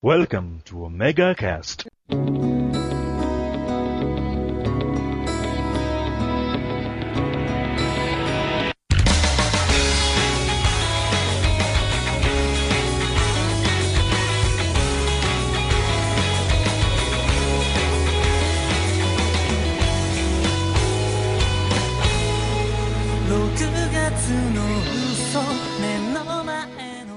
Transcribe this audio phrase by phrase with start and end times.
[0.00, 1.34] Welcome to Omega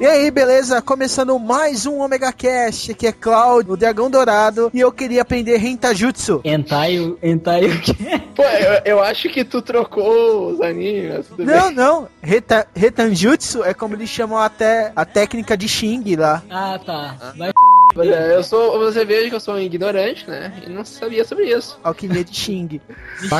[0.01, 0.81] E aí, beleza?
[0.81, 5.57] Começando mais um Omega Cast, aqui é Cláudio, o Dragão Dourado, e eu queria aprender
[5.57, 6.41] Rentajutsu.
[6.43, 7.93] Entai, entai o quê?
[8.35, 11.27] Pô, eu, eu acho que tu trocou os animes.
[11.27, 11.75] tudo Não, bem.
[11.75, 16.41] não, Reta, Retanjutsu é como eles chamam até a técnica de Xing lá.
[16.49, 17.33] Ah, tá.
[17.37, 17.51] Vai
[17.95, 18.79] eu sou.
[18.79, 20.53] Você veja que eu sou um ignorante, né?
[20.65, 21.79] E não sabia sobre isso.
[21.83, 22.81] Alquimia de Xing.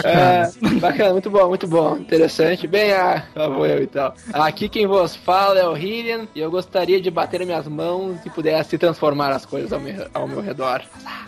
[0.04, 1.98] É, bacana, muito bom, muito bom.
[1.98, 2.68] Interessante.
[2.68, 4.14] Bem, ah, lá vou eu e tal.
[4.32, 8.30] Aqui quem vos fala é o Hillian e eu gostaria de bater minhas mãos e
[8.30, 10.82] pudesse transformar as coisas ao meu, ao meu redor.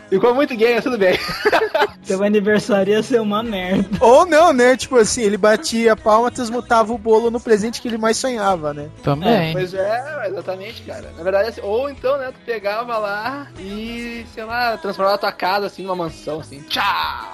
[0.09, 1.17] Ficou muito gay, mas tudo bem.
[2.05, 3.90] Teu aniversário ia ser uma merda.
[4.00, 4.78] Ou não, né?
[4.78, 8.73] Tipo assim, ele batia a palma, transmutava o bolo no presente que ele mais sonhava,
[8.73, 8.90] né?
[9.03, 9.53] Também.
[9.53, 11.12] Pois é, exatamente, cara.
[11.17, 13.12] Na verdade, assim, ou então, né, tu pegava lá
[13.59, 16.61] e, sei lá, transformava a tua casa assim numa mansão, assim.
[16.64, 17.33] Tchau!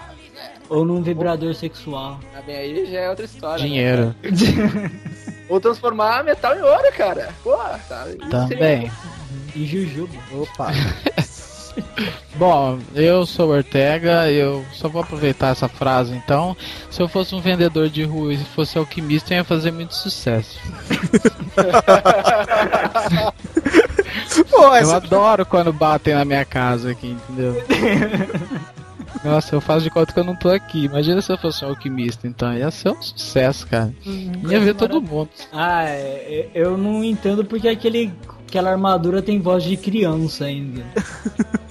[0.70, 2.20] Ou num vibrador sexual.
[2.32, 3.64] Tá bem, aí já é outra história.
[3.64, 3.68] né?
[3.68, 4.16] Dinheiro.
[5.50, 7.34] Ou transformar metal em ouro, cara.
[7.44, 7.58] Pô,
[7.88, 8.06] tá.
[8.08, 8.92] isso Também.
[9.56, 10.14] E Jujuba.
[10.32, 10.72] Opa.
[12.36, 16.56] Bom, eu sou Ortega, eu só vou aproveitar essa frase então.
[16.90, 20.60] Se eu fosse um vendedor de rua e fosse alquimista, eu ia fazer muito sucesso.
[24.50, 24.98] Pô, Eu essa...
[24.98, 27.64] adoro quando batem na minha casa aqui, entendeu?
[29.24, 30.86] Nossa, eu faço de conta que eu não tô aqui.
[30.86, 33.94] Imagina se eu fosse um alquimista, então ia ser um sucesso, cara.
[34.06, 35.30] Ia ver todo mundo.
[35.52, 38.14] Ah, é, é, eu não entendo porque aquele,
[38.48, 40.84] aquela armadura tem voz de criança ainda.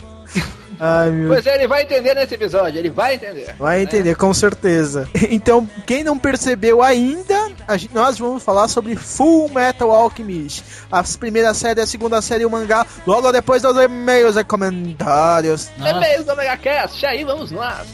[0.80, 3.54] Ai, meu Pois é, ele vai entender nesse episódio, ele vai entender.
[3.58, 5.08] Vai entender, com certeza.
[5.30, 7.37] Então, quem não percebeu ainda,
[7.68, 10.64] a gen- nós vamos falar sobre Full Metal Alchemist.
[10.90, 15.66] A primeira série, a segunda série e o mangá, logo depois dos e-mails e comentários.
[15.78, 17.84] Também do Omega Cast, aí vamos lá.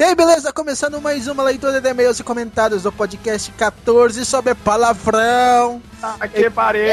[0.00, 0.52] E aí, beleza?
[0.52, 5.82] Começando mais uma leitura de e-mails e comentários do podcast 14 sobre palavrão.
[6.20, 6.84] Aqui pariu!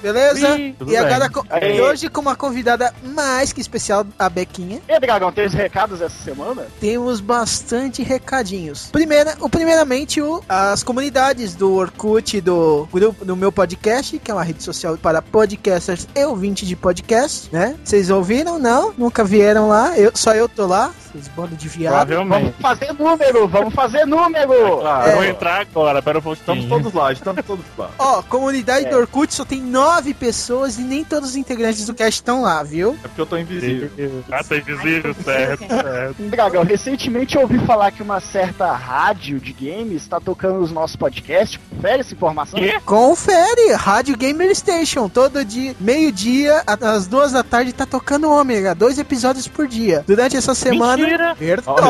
[0.00, 0.56] Beleza?
[0.56, 1.28] Ih, tudo e agora,
[1.66, 4.80] e hoje com uma convidada mais que especial, a Bequinha.
[4.88, 6.68] E aí, Dragão, tem os recados essa semana?
[6.78, 8.90] temos bastante recadinhos.
[8.92, 14.34] Primeira, o primeiramente o, as comunidades do Orkut do grupo do meu podcast, que é
[14.34, 17.74] uma rede social para podcasters e ouvintes de podcast, né?
[17.82, 18.56] Vocês ouviram?
[18.60, 18.94] Não?
[18.96, 19.98] Nunca vieram lá?
[19.98, 20.94] Eu, só eu tô lá.
[21.10, 22.03] Vocês bando de viado.
[22.04, 24.78] Vamos fazer número, vamos fazer número!
[24.80, 25.12] Claro, É.
[25.12, 26.40] eu vou entrar agora, pera um pouquinho.
[26.40, 27.90] Estamos todos lá, estamos todos lá.
[27.98, 28.90] Ó, comunidade É.
[28.90, 32.62] do Orkut só tem nove pessoas e nem todos os integrantes do cast estão lá,
[32.62, 32.96] viu?
[33.04, 33.90] É porque eu tô invisível.
[34.30, 36.22] Ah, tá invisível, certo, certo.
[36.24, 40.96] Dragão, recentemente eu ouvi falar que uma certa rádio de games está tocando os nossos
[40.96, 41.58] podcasts.
[41.70, 42.58] Confere essa informação?
[42.58, 42.80] Quê?
[42.84, 48.98] Confere, Rádio Gamer Station, todo dia, meio-dia, às duas da tarde, tá tocando Ômega, dois
[48.98, 50.04] episódios por dia.
[50.06, 50.96] Durante essa semana.
[50.96, 51.34] Mentira!
[51.34, 51.80] Verdade,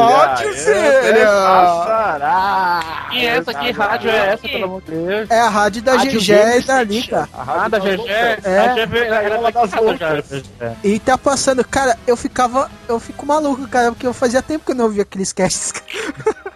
[1.26, 3.09] Passará!
[3.12, 5.31] E essa que rádio é essa, pelo amor de Deus?
[5.31, 6.82] É a rádio da GG e da.
[6.82, 7.28] Lica.
[7.32, 8.10] A rádio Ah, da GG?
[8.10, 8.87] É.
[8.87, 10.76] GG.
[10.82, 12.70] E tá passando, cara, eu ficava.
[12.88, 15.72] Eu fico maluco, cara, porque eu fazia tempo que eu não ouvia aqueles casts.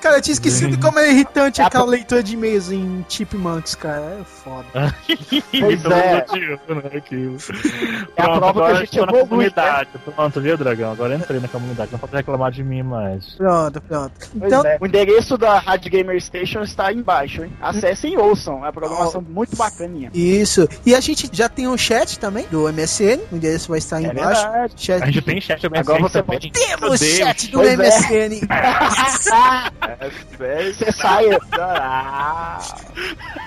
[0.00, 4.18] cara, eu tinha esquecido como é irritante aquela leitura de e-mails em Chipmunks, cara.
[4.20, 4.94] É foda.
[5.60, 6.12] Pois Pelo é.
[6.12, 6.18] né,
[6.96, 7.36] aquilo.
[8.16, 9.88] É a prova que a gente evolui, comunidade.
[10.14, 10.92] Pronto, viu, Dragão?
[10.92, 11.90] Agora entrei na comunidade.
[11.92, 13.34] Não pode reclamar de mim mais.
[13.34, 14.12] Pronto, pronto.
[14.34, 14.78] Então, é.
[14.80, 17.52] O endereço da Rádio Gamer Station está aí embaixo, hein?
[17.60, 18.56] Acessem e ouçam.
[18.58, 20.10] É uma programação muito bacaninha.
[20.14, 20.68] isso.
[20.84, 23.20] E a gente já tem um chat também do MSN.
[23.30, 24.42] O endereço vai estar aí É embaixo.
[24.42, 24.74] verdade.
[24.76, 25.80] Chat A gente tem chat também.
[25.80, 26.50] Agora você também.
[26.50, 28.28] Temos chat do Pois é.
[28.90, 29.70] MSN.
[30.74, 31.26] Você sai.
[31.58, 32.58] Ah.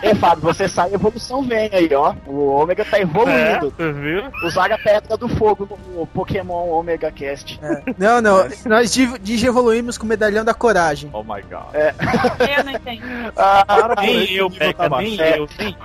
[0.01, 2.13] É, Fábio, você sai e a evolução vem aí, ó.
[2.27, 3.73] O Ômega tá É, evoluindo.
[3.75, 4.23] você viu?
[4.45, 7.59] Usaram a pedra do fogo no Pokémon Omega Cast.
[7.97, 8.47] Não, não.
[8.65, 8.91] Nós
[9.21, 11.09] digievoluímos com o medalhão da coragem.
[11.13, 11.73] Oh my god.
[11.73, 13.33] Eu não entendo.
[13.37, 15.75] Ah, Nem eu, Peca, nem eu, nem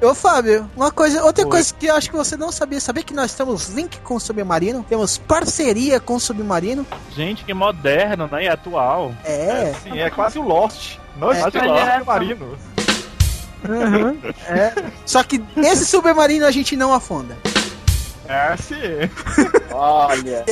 [0.00, 0.10] eu.
[0.10, 1.50] Ô Fábio, uma coisa, outra Oi.
[1.50, 4.20] coisa que eu acho que você não sabia, sabia que nós temos link com o
[4.20, 4.84] Submarino?
[4.88, 6.86] Temos parceria com o Submarino?
[7.14, 8.44] Gente, que moderno, né?
[8.44, 8.97] E atual.
[9.24, 9.72] É.
[9.82, 10.98] Sim, é quase o Lost.
[11.16, 11.40] Nós É.
[11.40, 12.58] Quase Lost, Marino.
[13.68, 14.72] Uhum, é.
[15.04, 17.36] Só que esse submarino a gente não afunda.
[18.28, 18.74] É, sim.
[19.70, 20.44] Olha.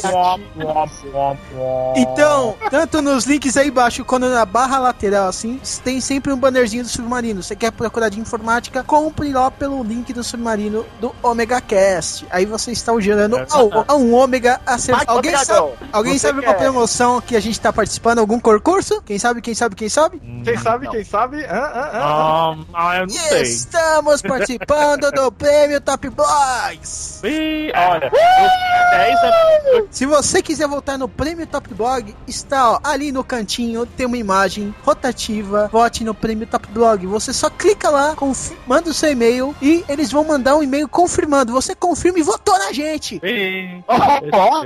[1.97, 6.83] Então, tanto nos links aí embaixo quanto na barra lateral, assim, tem sempre um bannerzinho
[6.83, 7.43] do Submarino.
[7.43, 12.27] Você quer procurar de informática, compre lá pelo link do Submarino do Omega Cast.
[12.31, 14.95] Aí você está gerando É ao, a um Ômega a ser...
[15.07, 18.19] Alguém sabe, alguém sabe quer- uma promoção que a gente tá participando?
[18.19, 19.03] Algum concurso?
[19.03, 20.21] Quem sabe, quem sabe, quem sabe?
[20.45, 21.45] Quem sabe, quem sabe?
[21.45, 22.57] Ah, ah, ah.
[22.73, 23.43] Ah, ah, eu não sei.
[23.43, 27.21] Estamos participando do prêmio Top Blogs!
[27.25, 29.06] Ih, olha, eu, é
[29.91, 34.17] Se você quiser voltar no Prêmio Top Blog, está ó, ali no cantinho, tem uma
[34.17, 35.69] imagem rotativa.
[35.73, 37.07] Vote no Prêmio Top Blog.
[37.07, 38.15] Você só clica lá,
[38.67, 41.53] manda o seu e-mail e eles vão mandar um e-mail confirmando.
[41.53, 43.21] Você confirma e votou na gente.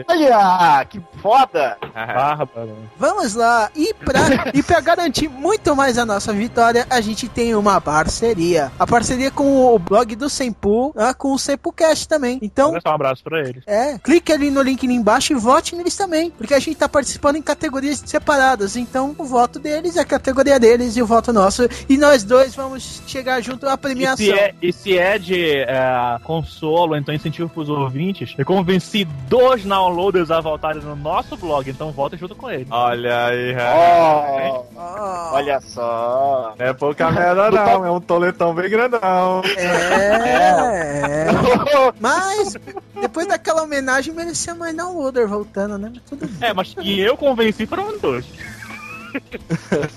[0.09, 1.77] Olha, que foda.
[1.95, 2.77] bárbaro.
[2.97, 3.71] Vamos lá.
[3.75, 4.21] E pra,
[4.55, 8.73] e pra garantir muito mais a nossa vitória, a gente tem uma parceria.
[8.79, 12.39] A parceria com o blog do Sempu, ah, com o SempuCast também.
[12.43, 13.63] Então, um abraço pra eles.
[13.67, 16.88] É, clique ali no link ali embaixo e vote neles também, porque a gente tá
[16.88, 21.32] participando em categorias separadas, então o voto deles é a categoria deles e o voto
[21.32, 24.17] nosso, e nós dois vamos chegar junto à E premiação.
[24.27, 29.65] se, é, e se é de é, consolo, então incentivo pros ouvintes, eu convenci dois
[29.65, 32.67] downloaders a voltarem no nosso blog, então volta junto com eles.
[32.71, 36.55] Olha aí, Ó, Ó, olha só.
[36.59, 39.43] Não é pouca merda não, é um toletão bem grandão.
[39.56, 41.26] é, é.
[42.00, 42.56] Mas,
[43.00, 45.91] depois daquela homenagem, merecia mais downloader voltando, né?
[45.93, 46.49] Mas tudo bem.
[46.49, 48.25] É, mas que eu convenci foram dois.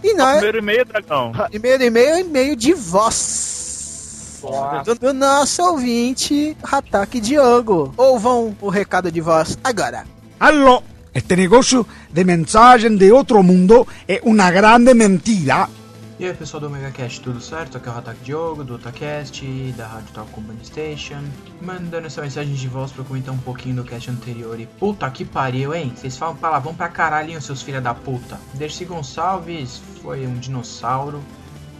[0.03, 1.31] E nós, Primeiro e-mail, dragão.
[1.49, 4.41] primeiro e-mail é e-mail de voz.
[4.85, 7.93] Do, do nosso ouvinte, Hatake Diogo.
[7.95, 10.03] Ouvam o recado de voz agora.
[10.37, 10.83] Allo,
[11.13, 15.69] este negocio de mensagem de outro mundo é uma grande mentira.
[16.19, 17.75] E aí pessoal do Omega Cast, tudo certo?
[17.77, 19.43] Aqui é o Hatak Diogo, do Otacast,
[19.75, 21.23] da Rádio Talk Company Station
[21.59, 25.25] Mandando essa mensagem de voz pra comentar um pouquinho do cast anterior E puta que
[25.25, 25.91] pariu, hein?
[25.95, 31.19] Vocês falam palavrão pra caralho, seus filha da puta Dercy Gonçalves foi um dinossauro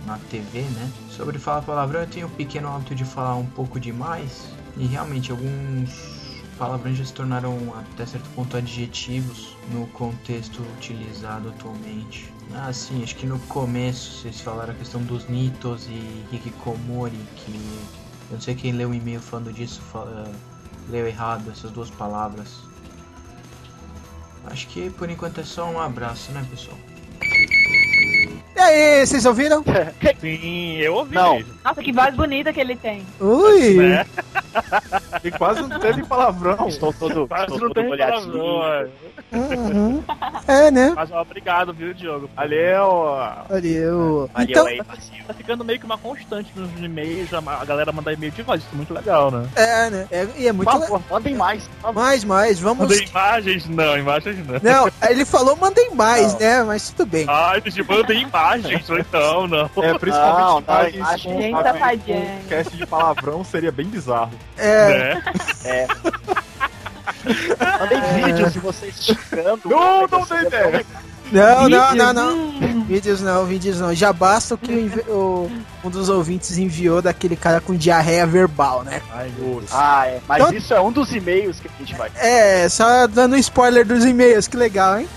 [0.07, 0.91] na TV, né?
[1.11, 5.29] Sobre falar palavrão, eu tenho o pequeno hábito de falar um pouco demais E realmente
[5.29, 12.32] alguns palavrões já se tornaram até certo ponto adjetivos no contexto utilizado atualmente.
[12.51, 17.51] Ah, sim, acho que no começo vocês falaram a questão dos Nitos e Hikikomori, que
[18.29, 20.31] eu não sei quem leu o e-mail falando disso, fala-
[20.89, 22.59] leu errado essas duas palavras.
[24.45, 26.77] Acho que por enquanto é só um abraço, né, pessoal?
[28.55, 29.63] E aí, vocês ouviram?
[30.21, 31.35] Sim, eu ouvi Não.
[31.35, 31.53] mesmo.
[31.63, 33.05] Nossa, que voz bonita que ele tem.
[33.19, 33.73] Ui!
[33.75, 34.05] Né?
[35.23, 36.67] E quase não teve palavrão.
[36.67, 38.63] Estou todo, Quase estou não todo molhadinho.
[38.63, 38.87] é.
[39.33, 40.03] Uhum.
[40.47, 40.93] É, né?
[40.95, 42.29] Mas ó, obrigado, viu, Diogo?
[42.35, 43.15] Valeu.
[43.49, 44.29] Valeu.
[44.33, 45.23] Valeu Então, aí, parceiro.
[45.25, 48.69] Tá ficando meio que uma constante nos e-mails, a galera mandar e-mail de voz, isso
[48.73, 49.47] é muito legal, né?
[49.55, 50.07] é, né?
[50.11, 51.01] É, e é muito legal.
[51.09, 51.69] mandem mais.
[51.93, 52.89] Mais, mais, vamos.
[52.89, 53.67] Mandei imagens?
[53.69, 54.59] Não, imagens não.
[54.61, 56.39] Não, ele falou mandem mais, Não.
[56.41, 56.63] né?
[56.63, 57.25] Mas tudo bem.
[57.27, 59.69] Ai, gente, mandei imagens, então, não.
[59.77, 62.39] É, principalmente Não, não, imagens com Gente sabe, safadinha.
[62.43, 64.31] com cast de palavrão seria bem bizarro.
[64.57, 65.23] É, Né?
[65.65, 65.87] É.
[67.79, 69.61] Mandem vídeos de vocês esticando.
[69.65, 70.85] Não, não Seria tem ideia.
[71.31, 72.83] não, não, Vídeos, não, não.
[72.85, 73.93] Vídeos não, vídeos não.
[73.93, 75.49] Já basta o que o
[75.83, 79.01] um dos ouvintes enviou daquele cara com diarreia verbal, né?
[79.13, 80.19] Ai, meu Ah, é.
[80.27, 82.11] Mas Então- isso é um dos e-mails que a gente vai.
[82.17, 85.07] É, só dando spoiler dos e-mails, que legal, hein?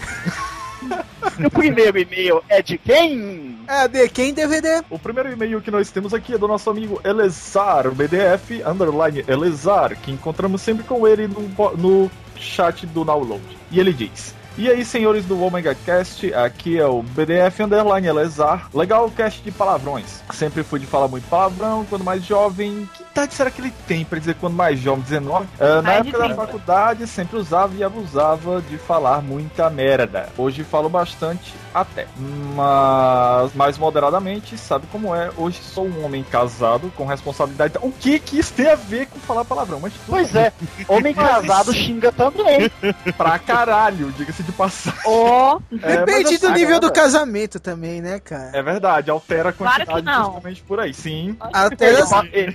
[1.38, 3.58] E o primeiro e-mail é de quem?
[3.68, 4.82] É, de quem DVD?
[4.88, 9.96] O primeiro e-mail que nós temos aqui é do nosso amigo Elezar, BDF, underline Elezar,
[9.96, 11.42] que encontramos sempre com ele no,
[11.76, 13.42] no chat do download.
[13.70, 14.34] E ele diz...
[14.58, 18.70] E aí, senhores do Omega Cast, aqui é o BDF Underline Elezar.
[18.72, 20.22] Legal o cast de palavrões.
[20.32, 22.88] Sempre fui de falar muito palavrão quando mais jovem.
[22.96, 25.02] Que idade será que ele tem pra dizer quando mais jovem?
[25.02, 25.46] 19?
[25.61, 26.35] Ah, na época da 30.
[26.35, 30.28] faculdade, sempre usava e abusava de falar muita merda.
[30.37, 32.06] Hoje falo bastante até.
[32.54, 35.30] Mas mais moderadamente, sabe como é?
[35.37, 37.75] Hoje sou um homem casado com responsabilidade.
[37.82, 39.78] O que que isso tem a ver com falar palavrão?
[39.80, 40.52] Mas tudo Pois é,
[40.88, 42.70] homem casado isso- xinga também.
[43.16, 45.00] pra caralho, diga-se de passagem.
[45.04, 48.50] Ó, É, Depende mas do assim, nível do casamento também, né, cara?
[48.54, 50.25] É verdade, altera a Claro quantidade que não.
[50.26, 50.94] justamente por aí.
[50.94, 51.37] Sim.
[51.40, 52.52] Até Ele as- pode- ele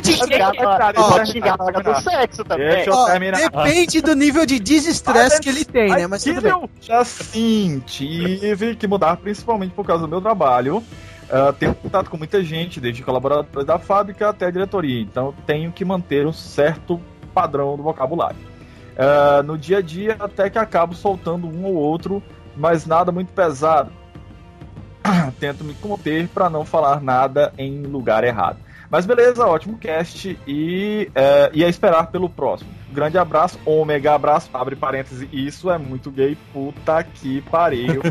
[0.00, 0.22] Depende
[0.94, 2.84] pode xingar, na- hora do sexo também.
[2.90, 3.06] Ó,
[3.36, 6.06] depende do nível de desestresse que ele tem, né?
[6.06, 6.50] Mas tudo bem.
[6.50, 10.82] Eu já sim, tive que mudar principalmente por causa do meu trabalho.
[11.30, 15.72] Ah, tenho contato com muita gente, desde colaboradores da fábrica até a diretoria, então tenho
[15.72, 17.00] que manter um certo
[17.32, 18.36] padrão do vocabulário.
[18.98, 22.22] Ah, no dia a dia, até que acabo soltando um ou outro,
[22.54, 23.90] mas nada muito pesado.
[25.40, 28.58] Tento me conter para não falar nada em lugar errado.
[28.92, 32.68] Mas beleza, ótimo cast e, é, e a esperar pelo próximo.
[32.90, 38.02] Grande abraço, ômega abraço, abre parênteses, isso é muito gay, puta que pariu.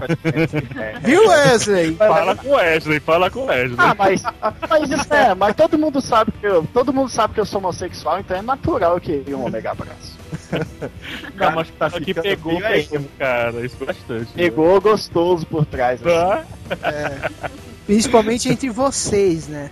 [0.76, 0.98] É.
[1.06, 1.94] Viu, Wesley?
[1.94, 3.76] Fala com o Wesley, fala com o Wesley.
[3.78, 4.24] Ah, mas,
[4.68, 7.60] mas isso é, mas todo mundo sabe que eu, todo mundo sabe que eu sou
[7.60, 10.18] homossexual, então é natural que um omega abraço.
[11.38, 13.64] Não, mas tá que pegou mesmo, cara.
[13.64, 14.34] Isso bastante.
[14.34, 16.02] Pegou gostoso por trás.
[16.04, 16.76] assim.
[16.76, 17.50] Tá?
[17.92, 19.70] Principalmente entre vocês, né?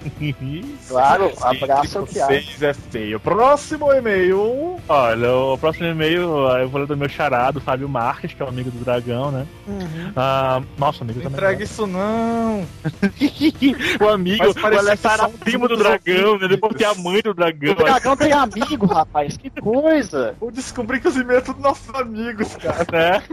[0.89, 2.25] Claro, abraço é o que há.
[2.25, 3.17] Vocês é feio.
[3.17, 4.75] Próximo e-mail.
[4.89, 6.23] Olha, o próximo e-mail
[6.57, 9.47] eu vou ler do meu charado, Fábio Marques, que é o amigo do Dragão, né?
[9.65, 10.11] Uhum.
[10.17, 11.37] Ah, nosso amigo Não também.
[11.37, 12.67] entrega isso não.
[14.01, 16.47] o amigo, que era primo do dragão, né?
[16.49, 17.71] Depois tem a mãe do dragão.
[17.71, 20.35] O dragão tem amigo, rapaz, que coisa.
[20.41, 22.85] Eu descobri que os e-mails são nossos amigos, cara.
[22.91, 23.23] né?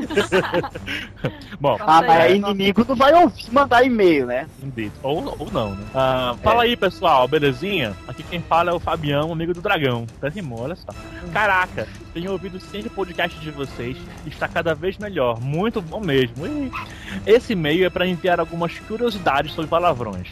[1.61, 4.47] Bom, Ah, mas aí inimigo não vai ouvir mandar e-mail, né?
[5.02, 5.85] Ou, ou não, né?
[5.95, 7.95] Ah, fala aí, pessoal, belezinha?
[8.06, 10.06] Aqui quem fala é o Fabião, amigo do Dragão.
[10.18, 10.88] Até rimou, olha só.
[11.33, 13.97] Caraca, tenho ouvido sempre o podcast de vocês.
[14.26, 15.40] Está cada vez melhor.
[15.40, 16.47] Muito bom mesmo.
[16.47, 16.71] E
[17.26, 20.28] esse e-mail é para enviar algumas curiosidades sobre palavrões.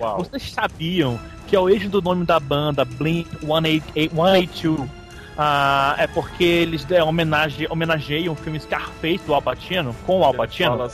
[0.00, 0.18] Uau.
[0.18, 5.06] Vocês sabiam que a origem do nome da banda Blink 182 182
[5.38, 10.24] ah, é porque eles é, homenage, homenageiam o filme Scarface do Al Pacino com o
[10.24, 10.70] Al Pacino?
[10.70, 10.88] Fala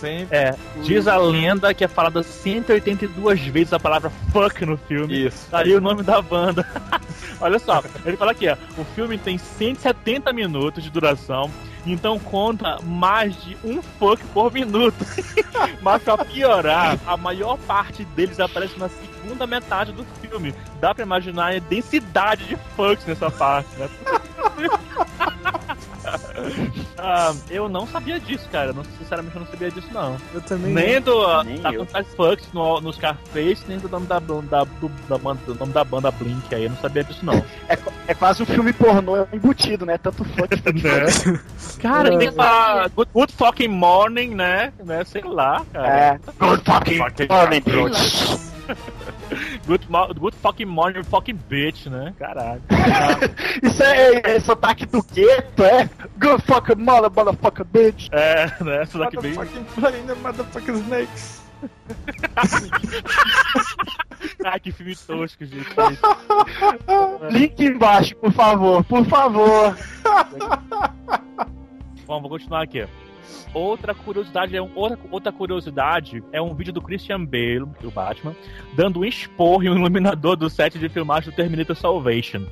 [0.00, 0.36] sempre.
[0.36, 5.26] É, diz a lenda que é falada 182 vezes a palavra fuck no filme.
[5.26, 5.48] Isso.
[5.50, 6.66] Daí o nome da banda.
[7.40, 11.50] Olha só, ele fala aqui, ó, o filme tem 170 minutos de duração,
[11.84, 14.96] então conta mais de um fuck por minuto.
[15.82, 20.54] Mas pra piorar, a maior parte deles aparece na segunda metade do filme.
[20.80, 23.88] Dá pra imaginar a densidade de fucks nessa parte, né?
[26.98, 28.72] Ah, eu não sabia disso, cara.
[28.72, 30.16] Não, sinceramente, eu não sabia disso, não.
[30.32, 30.72] Eu também.
[30.72, 31.70] Nem do Nem da
[32.16, 35.84] fucks no, no Scarface, nem do nome da, da, do, da, banda, do nome da
[35.84, 36.64] banda Blink aí.
[36.64, 37.34] Eu não sabia disso, não.
[37.68, 39.98] É, é quase um filme pornô embutido, né?
[39.98, 40.36] Tanto que
[40.82, 41.40] Né?
[41.80, 44.72] Cara, Eu tem que falar good, good fucking morning, né?
[44.82, 45.04] né?
[45.04, 45.88] Sei lá, cara.
[45.88, 46.20] É.
[46.38, 47.62] Good fucking morning,
[49.66, 49.86] Good,
[50.18, 52.14] good fucking morning, fucking bitch, né?
[52.18, 52.62] Caralho.
[53.62, 55.88] Isso é, é sotaque do gueto, é?
[56.18, 58.08] Good fucking mother, motherfucker bitch.
[58.12, 58.82] É, né?
[58.84, 59.34] Isso daqui bem.
[59.34, 61.46] Motherfucking plane, motherfucking snakes.
[64.44, 65.66] Ai, que filme tosco, gente.
[67.30, 69.76] Link embaixo, por favor, por favor.
[72.06, 72.86] Bom, vou continuar aqui.
[73.54, 78.34] Outra curiosidade é um, outra, outra curiosidade é um vídeo do Christian Bale, do Batman,
[78.74, 82.44] dando um esporro em um iluminador do set de filmagem do Terminator Salvation.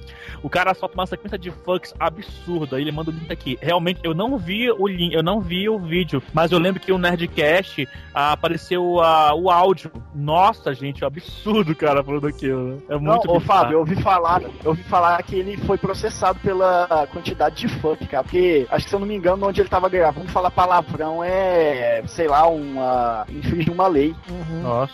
[0.43, 2.81] O cara solta uma sequência de fucks absurda.
[2.81, 3.59] Ele manda o link aqui.
[3.61, 6.93] Realmente, eu não vi o link, eu não vi o vídeo, mas eu lembro que
[6.93, 9.91] o Nerdcast ah, apareceu ah, o áudio.
[10.15, 12.65] Nossa, gente, é um absurdo, cara, falando aquilo.
[12.65, 12.79] né?
[12.89, 13.41] É Não, muito ô bizarro.
[13.41, 18.07] Fábio, eu ouvi falar, eu ouvi falar que ele foi processado pela quantidade de funk,
[18.07, 18.23] cara.
[18.23, 22.03] Porque, acho que se eu não me engano, onde ele tava gravando, falar palavrão é,
[22.07, 23.27] sei lá, uma.
[23.29, 24.15] infringir uma lei.
[24.63, 24.93] Nossa.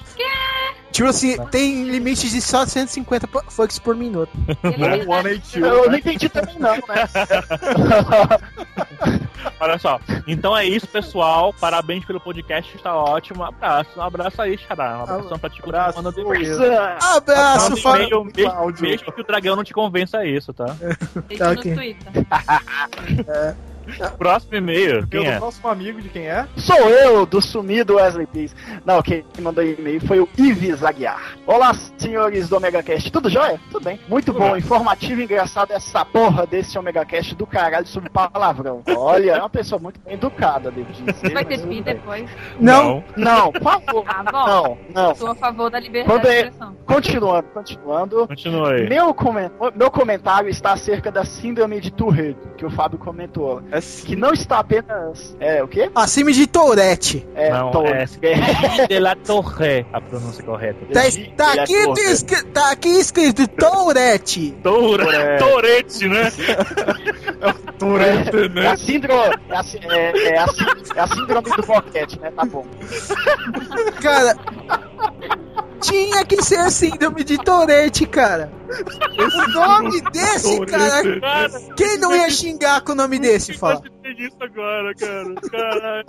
[0.91, 4.31] Tipo assim, tem limites de só 150 po- fucks por minuto.
[4.65, 5.65] Ele- One eight two.
[5.65, 6.83] Eu não entendi também não, né?
[9.61, 10.01] Olha só.
[10.27, 11.53] Então é isso, pessoal.
[11.55, 13.43] Parabéns pelo podcast, está ótimo.
[13.43, 13.91] Um abraço.
[13.97, 14.99] Um abraço aí, Xará.
[14.99, 15.61] Um abração pra ti.
[15.63, 16.03] Abraço.
[16.03, 20.75] Manda de Abraço, e-mail, mesmo, mesmo que o dragão não te convença a isso, tá?
[21.29, 21.75] Deixa Tá, no ok.
[21.75, 22.27] Twitter.
[24.19, 25.39] Próximo e-mail, quem é?
[25.39, 26.47] próximo amigo de quem é?
[26.57, 28.55] Sou eu, do sumido Wesley Pires.
[28.85, 31.37] Não, quem mandou e-mail foi o Ives Aguiar.
[31.47, 33.11] Olá, senhores do Omega Cast.
[33.11, 33.61] Tudo jóia?
[33.71, 33.99] Tudo bem.
[34.09, 38.83] Muito bom, informativo e engraçado essa porra desse Omega Cast do caralho sobre palavrão.
[38.97, 41.33] Olha, é uma pessoa muito bem educada, devo dizer.
[41.33, 41.83] Vai ter bem.
[41.83, 42.29] depois.
[42.59, 44.05] Não, Não, por favor.
[44.11, 44.47] Ah, bom.
[44.47, 45.15] Não, não.
[45.15, 46.77] Sou a favor da liberdade de é- expressão.
[46.85, 48.27] Continuando, continuando.
[48.27, 48.89] Continua aí.
[48.89, 53.63] Meu, comen- meu comentário está acerca da síndrome de Tourette, que o Fábio comentou.
[53.71, 55.35] É Que não está apenas.
[55.41, 55.91] É, o quê?
[55.95, 57.27] acima de Tourette.
[57.35, 58.19] É, Não, Tourette.
[58.23, 60.79] é de la Torre, a pronúncia correta.
[60.93, 61.01] Tá,
[61.37, 62.11] tá é aqui, Tourette.
[62.13, 64.53] escri- tá aqui escrito Tourette.
[64.63, 65.05] Toure,
[65.39, 66.31] Torete, né?
[67.79, 68.67] Tourette, É né?
[68.69, 70.47] a síndrome, é a, é, é a
[70.97, 72.31] é a síndrome do boquete, né?
[72.37, 72.65] Tá bom.
[74.03, 74.37] Cara,
[75.81, 78.53] tinha que ser síndrome de Tourette, cara.
[79.19, 81.21] O nome desse, cara.
[81.21, 83.83] Cara, Quem não ia xingar com o nome desse, fala?
[84.19, 85.35] Isso agora, cara.
[85.51, 86.07] Caralho.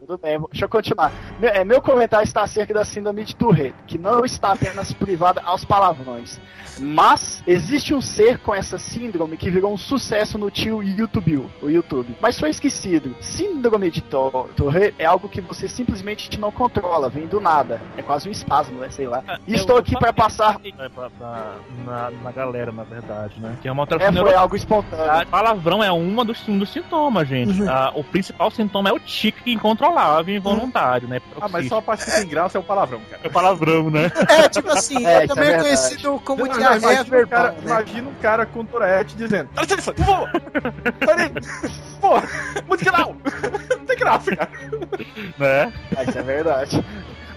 [0.00, 1.12] Tudo bem, deixa eu continuar.
[1.38, 5.40] Meu, é, meu comentário está acerca da síndrome de Tourette, que não está apenas privada
[5.44, 6.40] aos palavrões.
[6.78, 11.68] Mas existe um ser com essa síndrome que virou um sucesso no tio YouTube, o
[11.68, 12.16] YouTube.
[12.20, 13.14] Mas foi esquecido.
[13.20, 17.80] Síndrome de To- Tourette é algo que você simplesmente não controla, vem do nada.
[17.96, 18.88] É quase um espasmo, né?
[18.90, 19.22] Sei lá.
[19.46, 20.58] E estou aqui para passar.
[20.78, 23.58] É, pra- pra- na, na galera, na verdade, né?
[23.60, 25.26] Que é uma É, alteração foi algo espontâneo.
[25.26, 27.62] Palavrão é uma dos, um dos sintomas, gente.
[27.68, 31.20] Ah, o principal sintoma é o tique incontrolável e involuntário, né?
[31.40, 33.22] Ah, mas só a parte que tem graça é o palavrão, cara.
[33.24, 34.10] É palavrão, né?
[34.28, 35.62] É, tipo assim, É, é, é também verdade.
[35.64, 37.58] conhecido como Não, diarreia imagina, um verbal, cara, né?
[37.64, 40.30] imagina um cara com Tourette dizendo: Dá licença, por favor!
[40.98, 41.30] Peraí!
[42.00, 42.10] Pô,
[42.68, 43.16] música não!
[43.78, 44.50] Não tem graça, cara.
[45.38, 45.72] né?
[45.96, 46.84] Ah, Isso é verdade.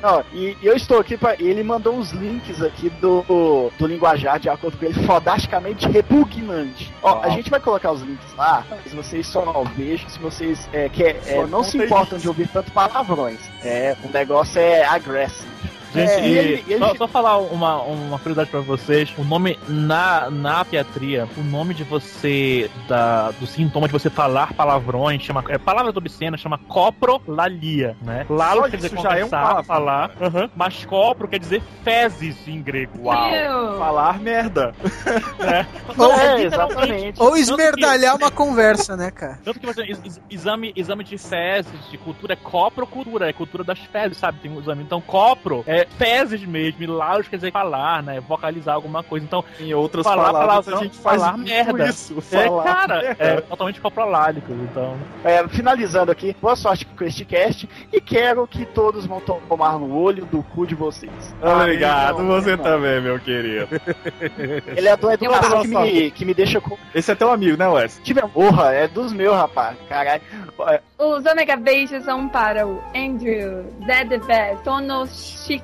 [0.03, 4.37] Não, e, e eu estou aqui para ele mandou uns links aqui do, do linguajar
[4.37, 6.93] de acordo com ele, fodasticamente repugnante.
[7.01, 10.67] Ó, a gente vai colocar os links lá, se vocês só não vejam, se vocês
[10.73, 12.23] é, quer, é, não se importam isso.
[12.23, 13.39] de ouvir tanto palavrões.
[13.63, 15.72] É, o negócio é agressivo.
[15.93, 19.13] Gente, É, e, ele- ele- só, só falar uma, uma curiosidade pra vocês.
[19.17, 24.53] O nome na, na pediatria, o nome de você, da, do sintoma de você falar
[24.53, 28.25] palavrões, chama, é palavras obscenas, chama coprolalia, né?
[28.29, 29.63] Lalo Só quer dizer já é um conversar, palavrão.
[29.63, 30.11] falar,
[30.55, 33.03] mas copro quer dizer fezes em grego.
[33.03, 33.29] Uau!
[33.29, 33.77] Ew.
[33.77, 34.73] Falar merda.
[35.39, 35.67] né?
[35.97, 36.45] Ou- é, literalmente.
[36.45, 37.21] exatamente.
[37.21, 39.39] Ou Tanto que- esmerdalhar uma conversa, né, cara?
[39.43, 43.63] Tanto que você, ex- ex- exame, exame de fezes, de cultura, é coprocultura, é cultura
[43.63, 44.39] das fezes, sabe?
[44.39, 44.83] Tem um exame.
[44.83, 48.19] Então, copro é fezes mesmo, e laus quer dizer falar, né?
[48.21, 49.25] Vocalizar alguma coisa.
[49.25, 51.85] Então, Em outras Falar palavras, palavrão, a gente faz falar merda.
[51.89, 52.17] isso.
[52.31, 53.23] é, falar cara, merda.
[53.23, 54.51] é totalmente coprolálico.
[54.51, 59.79] Então, É, finalizando aqui, boa sorte com este cast e quero que todos vão tomar
[59.79, 61.11] no olho do cu de vocês.
[61.41, 62.63] Obrigado, Não, você não.
[62.63, 63.67] também, meu querido.
[64.75, 66.77] Ele é do educação que me, que me deixa com.
[66.93, 67.99] Esse é teu amigo, né, Wes?
[68.03, 69.77] Tiver porra, é dos meus, rapaz.
[69.89, 70.21] Caralho.
[70.67, 75.05] É, Os Omega Beijos são para o Andrew, Zedebet, Tono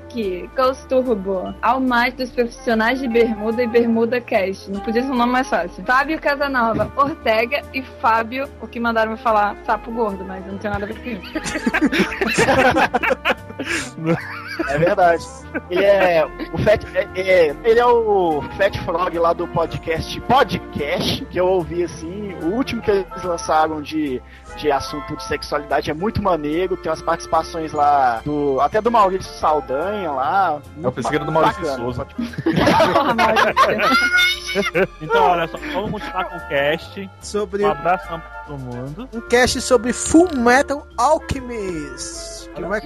[0.10, 4.70] Chique, Ghost Turbo, ao mais dos profissionais de Bermuda e Bermuda Cast.
[4.72, 5.84] Não podia ser um nome mais fácil.
[5.86, 10.60] Fábio Casanova, Ortega e Fábio, o que mandaram me falar sapo gordo, mas eu não
[10.60, 12.39] tenho nada a ver com isso.
[14.70, 15.24] É verdade.
[15.70, 21.25] Ele é o Fat, é, é- ele é o Fat Frog lá do podcast Podcast,
[21.25, 24.22] que eu ouvi assim, o último que eles lançaram de,
[24.58, 29.31] de assunto de sexualidade é muito maneiro, tem umas participações lá do até do Maurício
[29.34, 30.60] Saldanha lá.
[30.81, 31.77] Eu pensei que era do Maurício Bacana.
[31.77, 32.08] Souza.
[35.02, 37.10] Então olha só, vamos continuar com o cast.
[37.21, 39.10] Sobre Um abraço pra todo mundo.
[39.13, 42.38] um cast sobre Full Metal Alchemist.
[42.56, 42.82] Que vai-.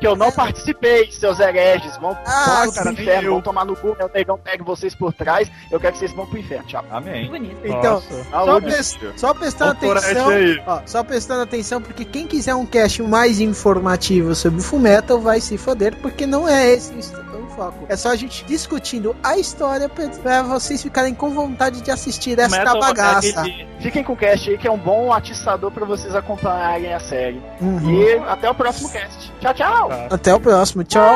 [0.00, 1.96] Que eu não participei, seus hereges.
[1.96, 3.32] Vão, Ah, vão cara, pro inferno, eu.
[3.32, 5.50] vão tomar no cu, meu negão pega vocês por trás.
[5.70, 6.64] Eu quero que vocês vão pro inferno.
[6.66, 6.82] Tchau.
[6.82, 7.28] Que Amém.
[7.28, 7.56] bonito.
[7.64, 9.12] Então, só, filho?
[9.16, 14.34] só prestando atenção, essa ó, só prestando atenção, porque quem quiser um cast mais informativo
[14.34, 17.86] sobre Full Metal vai se foder, porque não é esse o foco.
[17.88, 22.58] É só a gente discutindo a história pra, vocês ficarem com vontade de assistir esta
[22.58, 23.40] Metal bagaça.
[23.40, 26.98] aquele- Fiquem com o cast aí, que é um bom atiçador pra vocês acompanharem a
[27.00, 27.42] série.
[27.60, 27.90] Uhum.
[27.90, 29.05] E até o próximo cast.
[29.40, 29.90] Tchau, tchau.
[30.10, 31.14] Até o próximo, tchau.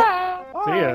[0.68, 0.92] É.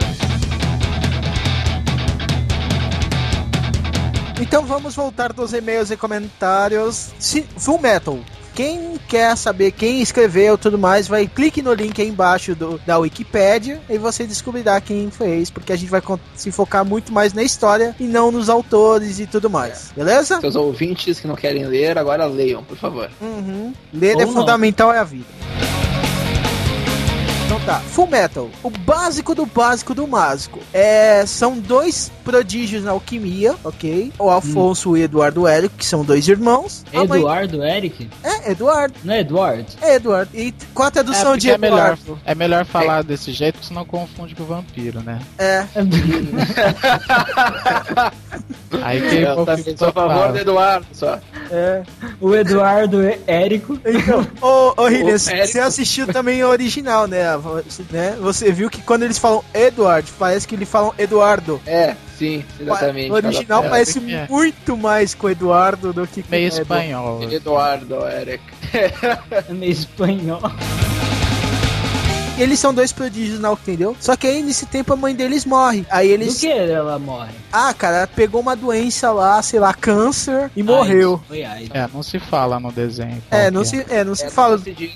[4.40, 7.14] Então vamos voltar dos e-mails e comentários.
[7.58, 8.20] Full Metal.
[8.54, 12.80] Quem quer saber quem escreveu e tudo mais, vai clique no link aí embaixo do,
[12.86, 16.02] da Wikipédia e você descobrirá quem fez, porque a gente vai
[16.36, 19.92] se focar muito mais na história e não nos autores e tudo mais.
[19.94, 20.40] Beleza?
[20.40, 23.10] Seus ouvintes que não querem ler, agora leiam, por favor.
[23.20, 23.74] Uhum.
[23.94, 24.34] Ler Ou é não.
[24.34, 25.26] fundamental é a vida.
[27.66, 30.60] Tá, Full Metal, o básico do básico do básico.
[30.72, 34.14] É, são dois prodígios na alquimia, ok?
[34.20, 36.86] O Afonso e Eduardo Hélio, que são dois irmãos.
[36.94, 38.08] A mãe- Eduardo Eric?
[38.24, 38.94] É, Eduardo.
[39.04, 39.66] Não é Eduardo?
[39.82, 40.30] É, Eduardo.
[40.36, 42.20] E qual a É, tradução porque de é melhor, Eduardo?
[42.24, 45.20] é melhor falar desse jeito, porque senão confunde com o vampiro, né?
[45.40, 45.66] É.
[48.84, 51.18] Aí que Eu também sou a favor do Eduardo, só.
[51.50, 51.82] É.
[52.22, 53.80] o Eduardo é Érico.
[53.86, 57.36] Então, ô, ô Hillian, você assistiu também o original, né?
[57.38, 57.55] Você-
[57.92, 58.18] né?
[58.20, 61.62] Você viu que quando eles falam Eduardo, parece que eles falam Eduardo.
[61.66, 63.12] É, sim, exatamente.
[63.12, 64.28] O original Cada- parece é.
[64.30, 66.62] muito mais com Eduardo do que com Meio Edu.
[66.62, 67.24] espanhol.
[67.32, 68.44] Eduardo, Eric.
[69.50, 70.42] É meio espanhol.
[72.38, 73.96] E eles são dois prodígios na entendeu?
[73.98, 75.86] Só que aí nesse tempo a mãe deles morre.
[75.90, 76.40] Aí Do eles.
[76.42, 77.32] que ela morre?
[77.52, 81.14] Ah, cara, ela pegou uma doença lá, sei lá, câncer e morreu.
[81.14, 81.70] AIDS, Foi AIDS.
[81.74, 83.24] É, não se fala no desenho.
[83.32, 84.58] É, não se, é, não se fala.
[84.58, 84.92] Não se diz,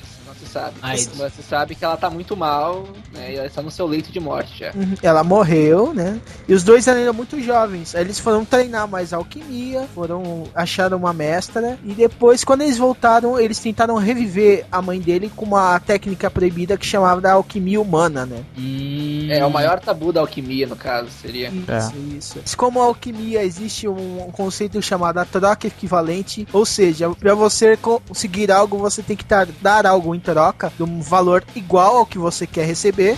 [0.50, 0.76] sabe.
[0.82, 1.12] AIDS.
[1.18, 3.34] Mas se sabe que ela tá muito mal, né?
[3.34, 4.72] E ela está no seu leito de morte já.
[4.74, 4.96] Uhum.
[5.02, 6.20] Ela morreu, né?
[6.48, 7.96] E os dois eram ainda muito jovens.
[7.96, 13.40] Aí eles foram treinar mais alquimia, foram acharam uma mestra e depois quando eles voltaram,
[13.40, 18.26] eles tentaram reviver a mãe dele com uma técnica proibida que chamava da alquimia humana,
[18.26, 18.44] né?
[18.58, 19.28] Hum.
[19.30, 21.50] É, o maior tabu da alquimia, no caso, seria.
[21.50, 22.40] Isso, isso.
[22.42, 27.78] Mas Como a alquimia existe um conceito chamado a troca equivalente, ou seja, para você
[27.78, 29.26] conseguir algo, você tem que
[29.62, 30.39] dar algo em troca
[30.76, 33.16] de um valor igual ao que você quer receber.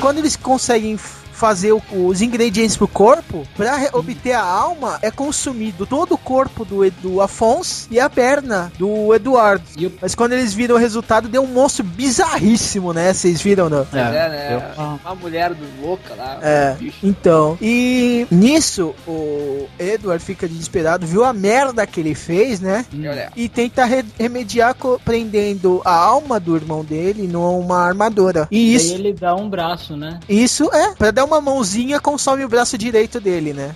[0.00, 0.98] Quando eles conseguem
[1.38, 6.64] fazer o- os ingredientes pro corpo, para obter a alma é consumido todo o corpo
[6.64, 9.64] do, do Afonso e a perna do Eduardo.
[9.76, 13.12] E o- Mas quando eles viram o resultado, deu um monstro bizarríssimo, né?
[13.12, 13.86] Vocês viram, não?
[13.92, 14.72] Mas é, né?
[14.76, 16.38] eu- Uma mulher do louca lá.
[16.42, 16.76] É.
[16.80, 16.90] um.
[17.02, 22.84] Então, e nisso o Edward fica desesperado, viu a merda que ele fez, né?
[22.92, 28.48] E olha, E tenta re- remediar co- prendendo a alma do irmão dele numa armadura.
[28.50, 30.18] E Daí isso, ele dá um braço, né?
[30.28, 33.74] isso é, pra dar uma mãozinha, consome o braço direito dele, né?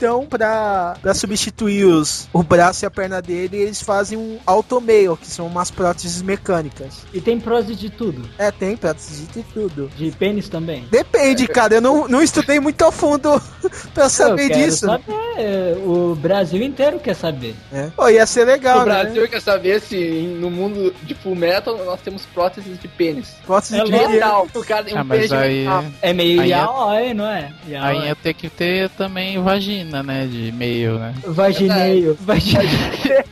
[0.00, 5.14] Então, pra, pra substituir os, o braço e a perna dele, eles fazem um automail,
[5.14, 7.04] que são umas próteses mecânicas.
[7.12, 8.26] E tem prótese de tudo.
[8.38, 9.90] É, tem prótese de tudo.
[9.98, 10.86] De pênis também.
[10.90, 13.38] Depende, cara, eu não, não estudei muito a fundo
[13.92, 14.86] pra saber Eu quero disso.
[14.86, 15.04] saber,
[15.36, 17.54] é, o Brasil inteiro quer saber.
[17.70, 17.88] É.
[17.94, 19.02] Pô, ia ser legal, o né?
[19.02, 19.96] Brasil quer saber se
[20.40, 23.34] no mundo de full metal nós temos próteses de pênis.
[23.44, 23.90] Prótese É de.
[23.92, 24.48] Metal.
[24.54, 25.66] O cara tem um Ah, mas aí.
[26.00, 27.52] É meio Aí é- não é?
[27.68, 27.98] Yaoi.
[27.98, 30.26] aí ia ter que ter também vagina, né?
[30.26, 31.14] De meio, né?
[31.26, 32.16] Vagineio.
[32.20, 32.70] Vagineio.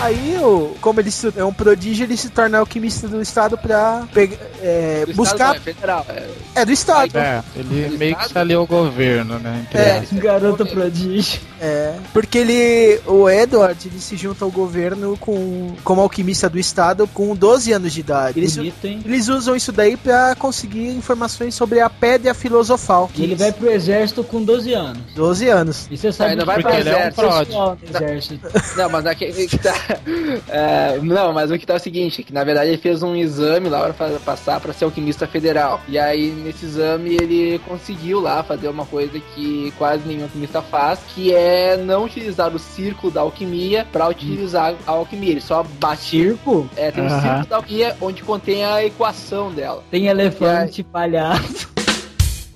[0.00, 4.04] Aí, o, como ele se- é um prodígio, ele se torna alquimista do estado pra
[4.12, 5.34] pegar, é, Do buscar.
[5.34, 6.06] Estado, não, é federal.
[6.08, 7.18] É, É do estado.
[7.18, 8.32] É, ele Do meio que Estado?
[8.32, 9.66] se aliou ao governo, né?
[9.74, 10.02] É.
[10.16, 11.40] Garoto prodígio.
[11.60, 11.94] É.
[12.12, 13.00] Porque ele.
[13.06, 17.92] O Edward ele se junta ao governo com, como alquimista do estado com 12 anos
[17.92, 18.38] de idade.
[18.38, 19.00] Eles, Bonito, hein?
[19.04, 23.10] eles usam isso daí pra conseguir informações sobre a pedra filosofal.
[23.14, 25.02] E ele vai pro exército com 12 anos.
[25.14, 25.86] 12 anos.
[25.90, 27.22] E você sabe não vai que pro ele é um exército.
[27.52, 28.40] no exército.
[28.76, 29.74] Não, mas aqui que tá.
[30.48, 33.14] é, não, mas o que tá é o seguinte: que na verdade ele fez um
[33.16, 34.18] exame lá pra fa-
[34.52, 35.80] passar pra ser alquimista federal.
[35.88, 41.00] E aí nesse exame ele conseguiu lá fazer uma coisa que quase nenhum alquimista faz,
[41.14, 45.30] que é não utilizar o círculo da alquimia pra utilizar a alquimia.
[45.30, 46.02] Ele só bate.
[46.02, 46.68] Circo?
[46.76, 47.20] É, tem um Aham.
[47.20, 49.84] círculo da alquimia onde contém a equação dela.
[49.90, 51.70] Tem elefante, palhaço.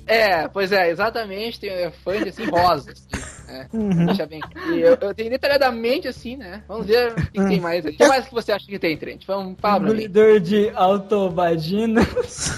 [0.07, 2.93] É, pois é, exatamente, tem um elefante assim rosa.
[2.93, 3.67] Assim, né?
[3.73, 4.07] Uhum.
[4.07, 4.41] Deixa bem.
[4.69, 6.63] Eu, eu tenho detalhadamente assim, né?
[6.69, 7.93] Vamos ver o que, que tem mais aí.
[7.93, 9.23] O que mais que você acha que tem, Trent?
[9.27, 9.57] Vamos, mim.
[9.79, 12.07] Engolidor de autovagina.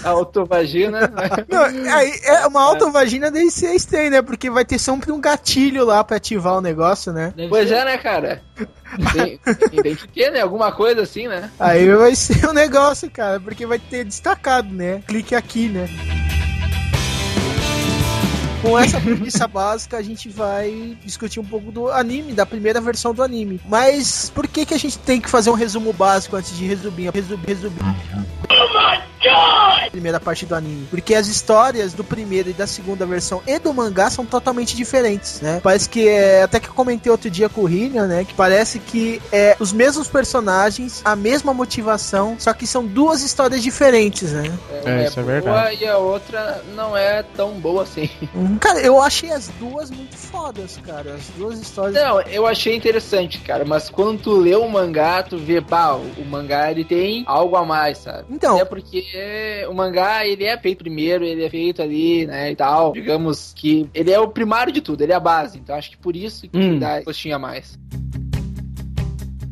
[0.03, 1.11] Autovagina.
[1.47, 4.21] Não, aí, é uma autovagina deve ser estranho, né?
[4.21, 7.33] Porque vai ter sempre um gatilho lá pra ativar o negócio, né?
[7.35, 8.41] Deve pois ser- é, né, cara?
[9.13, 9.37] Tem,
[9.69, 10.41] tem, tem que ter, né?
[10.41, 11.49] Alguma coisa assim, né?
[11.59, 15.01] Aí vai ser um negócio, cara, porque vai ter destacado, né?
[15.07, 15.87] Clique aqui, né?
[18.61, 23.13] Com essa premissa básica, a gente vai discutir um pouco do anime, da primeira versão
[23.13, 23.59] do anime.
[23.67, 27.09] Mas por que que a gente tem que fazer um resumo básico antes de resumir?
[27.11, 27.95] Resumir, resumir.
[29.91, 30.87] Primeira parte do anime.
[30.89, 35.41] Porque as histórias do primeiro e da segunda versão e do mangá são totalmente diferentes,
[35.41, 35.59] né?
[35.63, 36.43] Parece que é.
[36.43, 38.23] Até que eu comentei outro dia com o Hillian, né?
[38.23, 43.63] Que parece que é os mesmos personagens, a mesma motivação, só que são duas histórias
[43.63, 44.51] diferentes, né?
[44.85, 45.83] É, isso é boa verdade.
[45.83, 48.09] E a outra não é tão boa assim.
[48.59, 51.13] Cara, eu achei as duas muito fodas, cara.
[51.13, 51.95] As duas histórias.
[52.01, 56.01] Não, eu achei interessante, cara, mas quando tu lê o mangá, tu vê, pá, o,
[56.21, 58.25] o mangá ele tem algo a mais, sabe?
[58.29, 58.57] Então.
[58.57, 62.93] É porque o mangá, ele é feito primeiro, ele é feito ali, né, e tal.
[62.93, 65.57] Digamos que ele é o primário de tudo, ele é a base.
[65.59, 66.79] Então acho que por isso que Hum.
[66.79, 67.77] dá gostinho a mais.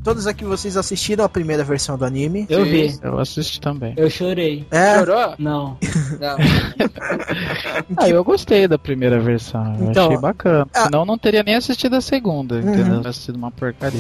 [0.08, 2.46] Todos aqui vocês assistiram a primeira versão do anime.
[2.50, 2.72] Eu Sim.
[2.72, 3.00] vi.
[3.04, 3.94] Eu assisti também.
[3.98, 4.66] Eu chorei.
[4.72, 5.00] É.
[5.00, 5.36] Chorou?
[5.38, 5.78] Não.
[6.18, 6.38] Não.
[7.98, 9.76] Ah, eu gostei da primeira versão.
[9.78, 10.66] Eu Então, achei bacana.
[10.74, 12.74] ah- Senão eu não teria nem assistido a segunda, Uhum.
[12.74, 12.98] entendeu?
[13.00, 14.00] Teria sido uma porcaria.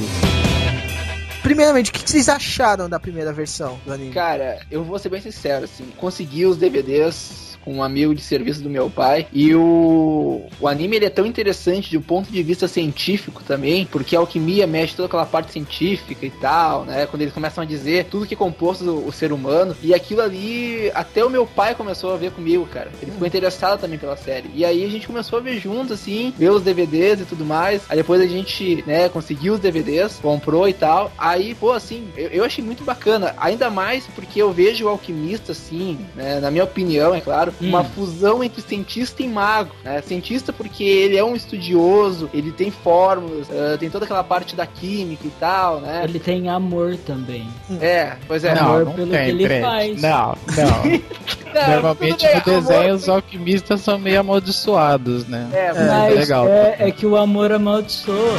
[1.43, 4.13] Primeiramente, o que vocês acharam da primeira versão do anime?
[4.13, 8.61] Cara, eu vou ser bem sincero, assim, consegui os DVDs com um amigo de serviço
[8.61, 12.41] do meu pai e o, o anime ele é tão interessante de um ponto de
[12.41, 17.05] vista científico também, porque a alquimia mexe toda aquela parte científica e tal, né?
[17.07, 20.21] Quando eles começam a dizer tudo que é composto o, o ser humano e aquilo
[20.21, 22.89] ali, até o meu pai começou a ver comigo, cara.
[23.01, 24.49] Ele ficou interessado também pela série.
[24.55, 27.81] E aí a gente começou a ver juntos, assim, ver os DVDs e tudo mais.
[27.89, 31.11] Aí depois a gente, né, conseguiu os DVDs, comprou e tal.
[31.17, 33.35] Aí, pô, assim, eu, eu achei muito bacana.
[33.37, 37.83] Ainda mais porque eu vejo o alquimista, assim, né, na minha opinião, é claro, uma
[37.83, 39.71] fusão entre cientista e mago.
[39.83, 40.01] Né?
[40.01, 44.65] Cientista porque ele é um estudioso, ele tem fórmulas, ah, tem toda aquela parte da
[44.65, 46.01] química e tal, né?
[46.03, 47.47] Ele tem amor também.
[47.81, 48.53] É, pois é.
[48.55, 49.65] Não, amor não pelo tem, que ele crente.
[49.65, 50.01] faz.
[50.01, 51.27] Não, não.
[51.47, 55.49] Não, Normalmente tudo bem, no desenho amor- os alquimistas são meio amaldiçoados, né?
[55.53, 56.47] É, Mas legal.
[56.47, 58.37] é, é que o amor amaldiçoa.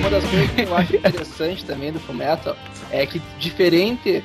[0.00, 2.56] Uma das coisas que eu acho interessante também do Fullmetal
[2.94, 4.22] é que, diferente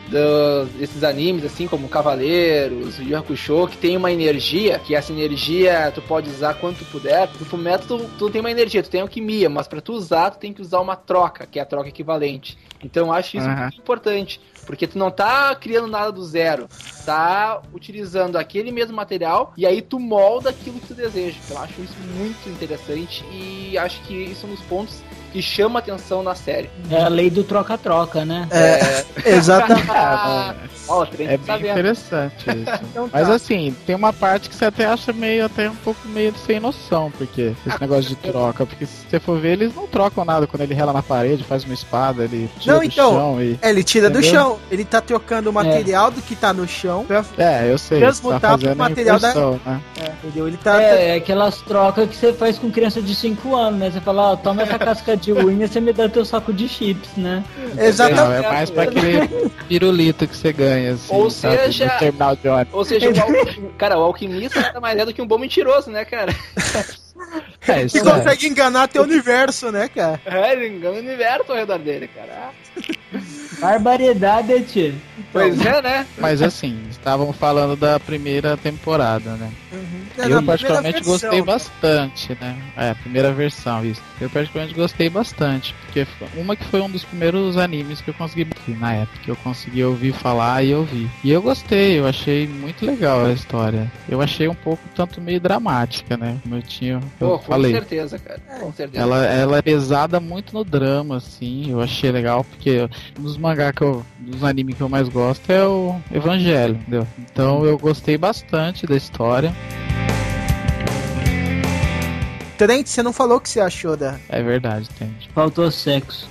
[0.77, 6.01] desses animes, assim como Cavaleiros, Yu Hakusho, que tem uma energia, que essa energia tu
[6.03, 9.49] pode usar quanto tu puder, no Fullmetal tu, tu tem uma energia, tu tem alquimia,
[9.49, 12.57] mas pra tu usar, tu tem que usar uma troca, que é a troca equivalente.
[12.83, 13.63] Então eu acho isso Aham.
[13.63, 16.69] muito importante, porque tu não tá criando nada do zero,
[17.05, 21.39] tá utilizando aquele mesmo material e aí tu molda aquilo que tu deseja.
[21.43, 25.01] Então eu acho isso muito interessante e acho que isso é um dos pontos
[25.31, 26.69] que chama atenção na série.
[26.91, 28.47] É a lei do troca-troca, né?
[28.51, 29.89] É, exatamente.
[29.99, 30.55] Ah,
[30.87, 32.79] ó, É bem interessante isso.
[32.89, 33.17] Então tá.
[33.19, 36.59] Mas assim, tem uma parte que você até acha meio até um pouco meio sem
[36.59, 40.47] noção, porque esse negócio de troca, porque se você for ver, eles não trocam nada
[40.47, 43.59] quando ele rela na parede, faz uma espada, ele tira Não, do então, chão e.
[43.61, 44.39] É, ele tira do Entendeu?
[44.41, 44.59] chão.
[44.71, 48.39] Ele tá trocando o material do que tá no chão pra É, eu sei, Transmutar
[48.41, 49.81] tá pro fazendo a material da- né?
[50.01, 50.47] É, entendeu?
[50.47, 50.81] Ele tá.
[50.81, 53.91] É, é aquelas trocas que você faz com criança de 5 anos, né?
[53.91, 57.09] Você fala, ó, toma essa casca de unha, você me dá teu saco de chips,
[57.17, 57.43] né?
[57.77, 58.21] Exatamente.
[58.25, 62.35] Não, é mais pra aquele pirulito que você ganha, assim, Ou sabe, seja- no terminal
[62.35, 62.73] de ônibus.
[62.73, 65.91] Ou seja, o alquim- cara, o alquimista nada mais é do que um bom mentiroso,
[65.91, 66.33] né, cara?
[67.67, 68.11] É, isso Que é.
[68.11, 70.19] consegue enganar teu universo, né, cara?
[70.25, 72.51] É, ele engana o universo ao redor dele, cara.
[73.59, 74.95] Barbaridade, tio.
[75.31, 76.07] Pois é, né?
[76.17, 79.51] Mas assim, estavam falando da primeira temporada, né?
[80.21, 81.45] É, Eu particularmente gostei versão.
[81.45, 82.55] bastante, né?
[82.75, 84.01] É, a primeira versão, isso.
[84.19, 88.13] Eu particularmente gostei bastante, porque foi- uma que foi um dos primeiros animes que eu
[88.13, 91.09] consegui na época que eu consegui ouvir falar e ouvir.
[91.23, 93.91] E eu gostei, eu achei muito legal a história.
[94.09, 96.37] Eu achei um pouco tanto meio dramática, né?
[96.43, 97.71] Como eu tinha, eu Pô, com falei.
[97.71, 98.39] certeza, cara.
[98.59, 99.01] Com certeza.
[99.01, 101.71] Ela, ela é pesada muito no drama, assim.
[101.71, 104.05] Eu achei legal, porque um dos mangá que eu.
[104.19, 107.07] dos animes que eu mais gosto é o Evangelho, entendeu?
[107.31, 109.53] Então eu gostei bastante da história.
[112.59, 114.17] Trent, você não falou o que você achou da.
[114.27, 115.29] É verdade, entende?
[115.33, 116.27] Faltou sexo.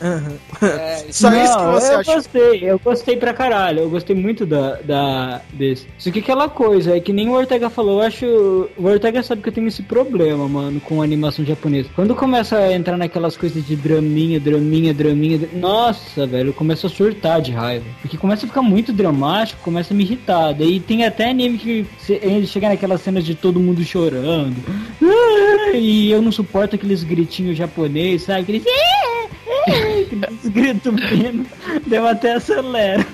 [0.62, 2.14] É, Só Não, isso que você eu achou.
[2.16, 5.86] gostei, eu gostei pra caralho, eu gostei muito da, da desse.
[5.96, 8.26] Só que aquela coisa, é que nem o Ortega falou, eu acho.
[8.76, 11.88] O Ortega sabe que eu tenho esse problema, mano, com animação japonesa.
[11.94, 16.86] Quando começa a entrar naquelas coisas de draminha, draminha, draminha, dra- nossa, velho, eu começo
[16.86, 17.86] a surtar de raiva.
[18.02, 20.52] Porque começa a ficar muito dramático, começa a me irritar.
[20.52, 24.56] Daí tem até anime que ele chega naquelas cenas de todo mundo chorando.
[25.74, 28.40] E eu não suporto aqueles gritinhos japonês, sabe?
[28.40, 28.64] Aqueles.
[29.66, 31.46] Aqueles gritos fino.
[31.86, 33.06] Deu até acelera.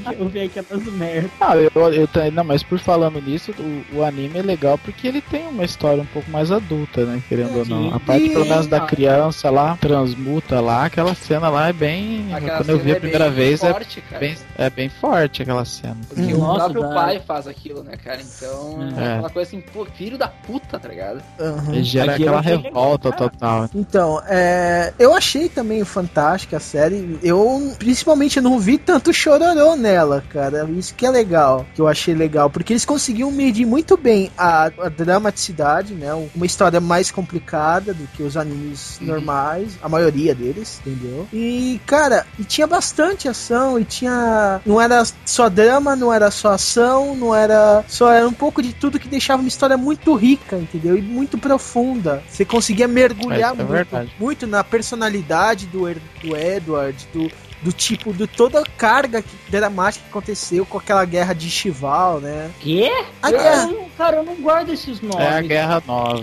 [0.18, 1.30] Não ouvir aquelas merdas.
[1.40, 5.20] Ah, eu, eu não, mas por falando nisso, o, o anime é legal porque ele
[5.20, 7.22] tem uma história um pouco mais adulta, né?
[7.28, 7.94] Querendo ou não.
[7.94, 12.32] A parte pelo menos da criança lá, transmuta lá, aquela cena lá é bem.
[12.32, 14.20] Aquela quando eu vi a é bem primeira vez forte, é, cara.
[14.20, 15.96] bem, é bem forte aquela cena.
[16.08, 16.94] Porque o Nossa, próprio dá.
[16.94, 18.20] pai faz aquilo, né, cara?
[18.20, 19.04] Então, é.
[19.04, 19.12] É.
[19.14, 21.22] aquela coisa assim, pô, filho da puta, tá ligado?
[21.68, 23.70] Ele gera Aquilo aquela que é legal, revolta total.
[23.74, 27.18] Então, é, eu achei também fantástica a série.
[27.22, 30.68] Eu, principalmente, não vi tanto chororô nela, cara.
[30.70, 32.48] Isso que é legal, que eu achei legal.
[32.48, 36.12] Porque eles conseguiam medir muito bem a, a dramaticidade, né?
[36.34, 41.26] Uma história mais complicada do que os animes normais, a maioria deles, entendeu?
[41.32, 44.60] E, cara, e tinha bastante ação, e tinha.
[44.64, 47.84] Não era só drama, não era só ação, não era.
[47.88, 50.96] Só era um pouco de tudo que deixava uma história muito rica, entendeu?
[50.96, 52.22] E muito profunda.
[52.28, 55.80] Você conseguia mergulhar Isso é muito, muito na personalidade do,
[56.22, 57.30] do Edward, do,
[57.62, 62.20] do tipo, de toda a carga que- dramática que aconteceu com aquela guerra de Chival,
[62.20, 62.50] né?
[62.60, 62.90] Quê?
[63.22, 63.66] A Eu guerra.
[63.66, 65.20] não- cara, eu não guardo esses nomes.
[65.26, 66.20] É a Guerra Nova,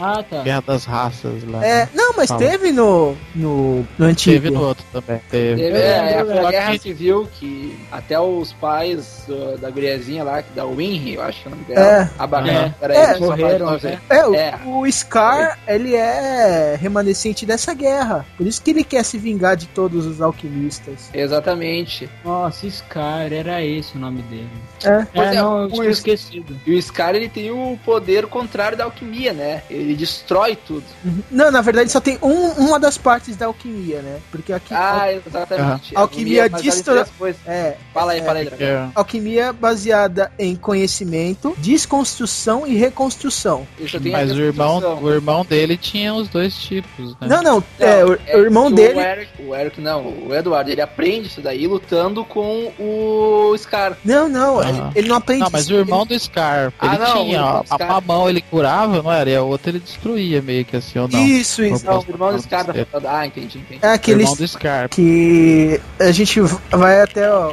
[0.00, 0.42] Ah, tá.
[0.42, 1.64] Guerra das Raças lá.
[1.64, 2.40] É, não, mas Fala.
[2.40, 4.40] teve no, no, no antigo.
[4.42, 5.20] Teve no outro também.
[5.30, 5.62] Teve.
[5.62, 10.42] Teve, É, é, foi a guerra civil que até os pais do- da guriazinha lá,
[10.54, 11.86] da Winry, eu acho que é o nome dela.
[11.86, 12.10] É.
[12.18, 12.72] A ba- É.
[12.80, 13.14] É.
[13.14, 14.00] de Morreram, né?
[14.08, 14.58] É, o, É.
[14.66, 18.24] o Scar, ele é remanescente dessa guerra.
[18.36, 21.10] Por isso que ele quer se vingar de todos os alquimistas.
[21.12, 22.08] Exatamente.
[22.24, 24.48] Nossa, Scar, era esse o nome dele.
[24.84, 25.06] É.
[25.12, 26.56] Pois É, é, não, eu tinha esquecido.
[26.66, 29.62] E o Scar, ele tem o poder contrário da alquimia, né?
[29.70, 30.84] Ele ele destrói tudo.
[31.30, 34.18] Não, na verdade só tem um- uma das partes da alquimia, né?
[34.30, 35.96] Porque aqui Ah, exatamente.
[35.96, 37.04] a alquimia destrói.
[37.46, 38.48] É, Fala aí, é, fala aí.
[38.58, 43.66] É, alquimia baseada em conhecimento, desconstrução e reconstrução.
[43.78, 47.26] A mas o irmão, o irmão dele tinha os dois tipos, né?
[47.28, 48.98] Não, não, é, o, É, o irmão dele.
[48.98, 53.96] O Eric, o Eric não, o Eduardo, ele aprende isso daí lutando com o Scar.
[54.04, 54.68] Não, não, Ah.
[54.68, 55.42] ele, ele não aprende.
[55.42, 57.90] Não, mas isso, o irmão do Scar, Ah, ele não, o tinha, Scar.
[57.90, 59.30] a mão ele curava, não era?
[59.30, 61.26] E a outra ele destruía meio que assim, ou não?
[61.26, 61.84] Isso, isso.
[61.84, 62.86] Não, o irmão do Scar da É.
[63.06, 63.80] Ah, entendi, entendi.
[63.82, 64.88] É O aquele irmão do Scar.
[64.88, 66.40] que a gente
[66.70, 67.52] vai até, ó.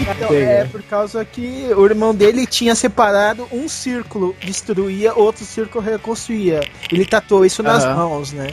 [0.00, 5.82] Então, é por causa que o irmão dele tinha separado um círculo destruía, outro círculo
[5.84, 6.60] reconstruía.
[6.92, 8.50] Ele tatuou isso nas mãos, né?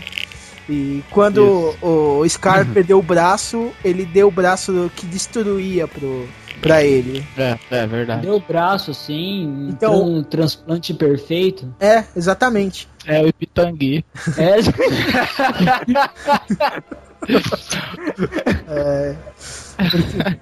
[0.70, 6.28] E quando o Scar perdeu o braço, ele deu o braço que destruía pro,
[6.62, 7.26] pra ele.
[7.38, 8.21] É, é verdade.
[8.21, 11.74] Deu o braço assim, Então- um transplante perfeito.
[11.80, 12.88] É, exatamente.
[13.06, 14.06] É o Ipitangui.
[14.38, 14.62] É,
[18.67, 19.15] É.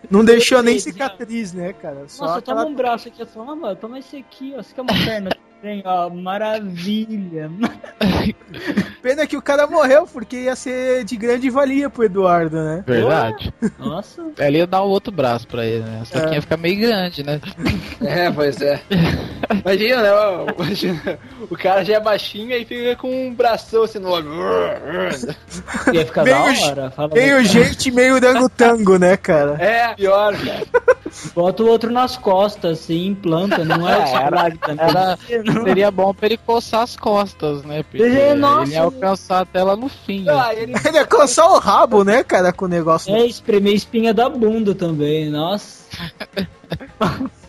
[0.10, 2.03] Não deixou nem cicatriz, né, cara?
[2.08, 4.62] Só nossa, aquela- toma um braço aqui, toma, mano, toma esse aqui, ó.
[4.62, 5.29] É uma perna
[5.86, 6.10] ó.
[6.10, 7.50] Maravilha.
[9.02, 12.84] Pena que o cara morreu, porque ia ser de grande valia pro Eduardo, né?
[12.86, 13.54] Verdade.
[13.78, 14.24] Nossa.
[14.38, 16.02] Ele ia dar o outro braço pra ele, né?
[16.06, 16.36] Só que É.
[16.36, 17.39] ia ficar meio grande, né?
[18.02, 18.80] É, pois é.
[19.65, 20.10] Imagina, né?
[20.58, 21.19] Imagina,
[21.50, 24.30] o cara já é baixinho e fica com um bração assim no olho.
[25.93, 26.91] Ia ficar Meio da hora.
[26.91, 29.58] Fala Meio gente, meio dango-tango, né, cara?
[29.62, 30.63] É, pior, cara.
[31.36, 33.98] Bota o outro nas costas, assim, implanta, não é?
[33.98, 35.17] É, era- era-
[35.64, 37.84] Seria bom pra ele coçar as costas, né?
[37.84, 38.64] Porque É, nossa.
[38.64, 40.26] ele ia alcançar até lá no fim.
[40.30, 43.14] Ah, ele Ele é coçar o rabo, né, cara, com o negócio.
[43.14, 45.80] É, espremer a espinha da bunda também, nossa.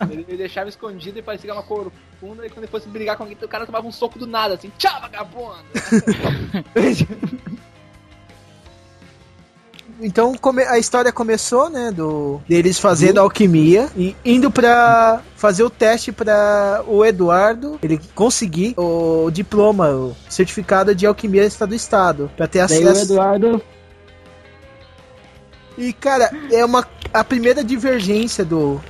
[0.09, 2.45] Ele me deixava escondido e parecia uma corcunda.
[2.45, 4.71] E quando ele fosse brigar com alguém, o cara tomava um soco do nada, assim,
[4.77, 5.57] tchau, vagabundo!
[10.01, 10.33] Então
[10.67, 16.83] a história começou, né, do deles fazendo alquimia e indo pra fazer o teste pra
[16.87, 22.83] o Eduardo, ele conseguir o diploma, o certificado de alquimia do estado, pra ter Daí
[22.83, 23.13] o acesso.
[23.13, 23.61] Eduardo
[25.77, 28.81] E cara, é uma a primeira divergência do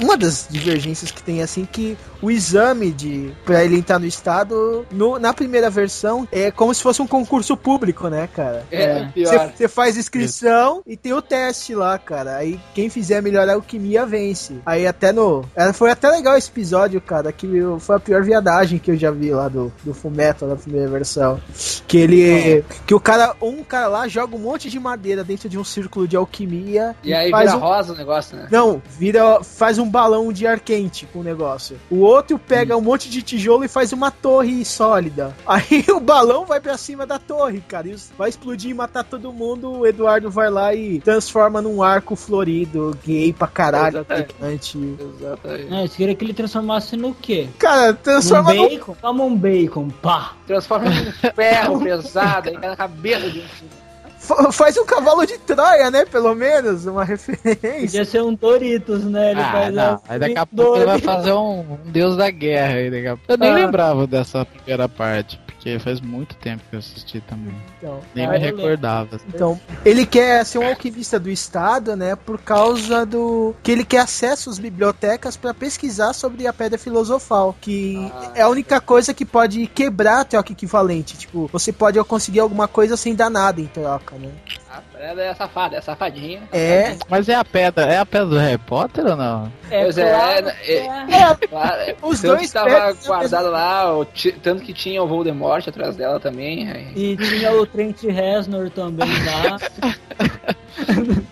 [0.00, 4.86] uma das divergências que tem assim que o exame de para ele entrar no estado
[4.90, 8.64] no- na primeira versão é como se fosse um concurso público, né, cara?
[8.70, 9.52] É, pior.
[9.56, 12.36] Você faz inscrição e tem o teste lá, cara.
[12.36, 14.56] Aí quem fizer melhor alquimia vence.
[14.66, 15.44] Aí até no.
[15.56, 17.32] é, Foi até legal esse episódio, cara.
[17.32, 20.88] Que foi a pior viadagem que eu já vi lá do, do Fullmetal na primeira
[20.88, 21.40] versão.
[21.86, 22.64] Que ele.
[22.86, 23.34] Que o cara.
[23.40, 26.94] Um cara lá joga um monte de madeira dentro de um círculo de alquimia.
[27.02, 28.48] E aí faz vira um, rosa o negócio, né?
[28.50, 29.42] Não, vira.
[29.42, 31.78] Faz um balão de ar quente com o negócio.
[31.90, 35.34] O outro pega um monte de tijolo e faz uma torre sólida.
[35.46, 37.88] Aí o balão vai pra cima da torre, cara.
[37.88, 39.70] E os- vai explodir e matar todo mundo.
[39.70, 43.98] O Eduardo vai lá e transforma num arco florido, gay pra caralho.
[43.98, 44.78] Exatamente.
[45.18, 45.74] Exatamente.
[45.74, 47.48] É, você queria que ele transformasse no quê?
[47.58, 48.96] Cara, transforma num bacon?
[49.00, 50.32] Toma um bacon, pá.
[50.46, 53.79] Transforma num ferro pesado aí na cabeça de um.
[54.20, 56.04] Fa- Faz um cavalo de Troia, né?
[56.04, 57.80] Pelo menos, uma referência.
[57.80, 59.30] Podia ser um Doritos, né?
[59.32, 59.94] Ele Ah, faz não.
[59.94, 63.06] assim, Aí daqui a pouco ele vai fazer um, um deus da guerra aí daqui
[63.06, 63.32] a pouco.
[63.32, 63.54] Eu nem Ah.
[63.54, 67.54] lembrava dessa primeira parte, porque faz muito tempo que eu assisti também.
[67.78, 68.56] Então, Nem Ah, me eu lembro.
[68.56, 69.20] recordava.
[69.28, 72.16] Então, ele quer ser um alquimista do estado, né?
[72.16, 77.54] Por causa do que ele quer acesso às bibliotecas para pesquisar sobre a pedra filosofal,
[77.60, 81.18] que é a única coisa que pode quebrar a troca equivalente.
[81.18, 84.30] Tipo, você pode conseguir alguma coisa sem dar nada em troca, né?
[84.72, 86.42] A Fred é safada, é safadinha.
[86.52, 89.50] É, Mas é a pedra, é a pedra do Harry Potter ou não?
[89.68, 90.86] É, Pois é, claro é, que é.
[90.86, 91.96] é, Claro, é.
[92.00, 94.04] Os tanto dois que tava pegam na guardado lá, o
[94.40, 96.70] tanto que tinha o Voldemort atrás dela também.
[96.70, 96.92] aí.
[96.94, 99.58] E tinha o Trent Reznor também lá.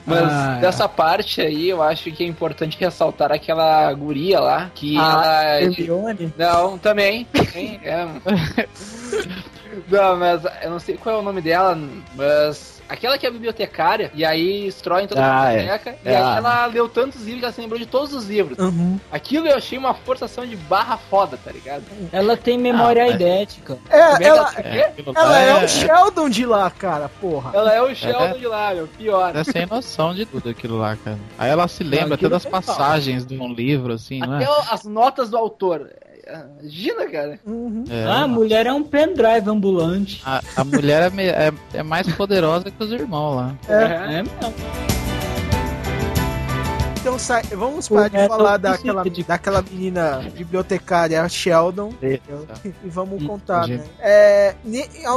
[0.05, 4.99] Mas Ah, dessa parte aí, eu acho que é importante ressaltar aquela guria lá, que
[4.99, 5.63] A ela...
[5.63, 6.33] Hermione.
[6.37, 7.25] Não, também.
[7.33, 8.05] também, é.
[9.89, 11.79] Não, mas eu não sei qual é o nome dela,
[12.17, 15.57] mas aquela que é bibliotecária, e aí destrói toda a Ah, é.
[15.59, 18.13] biblioteca, e É aí a- ela leu tantos livros que ela se lembrou de todos
[18.15, 18.59] os livros.
[18.59, 18.99] Uhum.
[19.13, 21.83] Aquilo eu achei uma forçação de barra foda, tá ligado?
[22.13, 23.79] Ela tem memória Ah, idética.
[23.91, 27.51] É, é que ela, ela- É, ela é é, o Sheldon de lá, cara, porra.
[27.55, 29.37] Ela é o Sheldon de lá, meu, pior.
[29.37, 31.19] é sem noção de tudo aquilo lá, cara.
[31.39, 34.45] Aí ela se lembra até aquilo das é passagens de um livro, assim, não Até
[34.45, 34.51] é?
[34.51, 35.91] o- as notas do autor.
[36.29, 37.41] É, Imagina, cara.
[37.47, 37.85] Uhum.
[37.89, 38.05] É.
[38.05, 40.21] Ah, a mulher é um pendrive ambulante.
[40.27, 43.55] A, a mulher é, é, é mais poderosa que os irmãos lá.
[43.67, 43.83] É.
[44.19, 44.31] É mesmo.
[47.01, 52.21] Então sai, vamos parar de É, falar daquela, de- daquela menina bibliotecária Sheldon e
[52.89, 53.81] vamos contar, gente.
[53.83, 53.87] né?
[54.01, 54.55] É,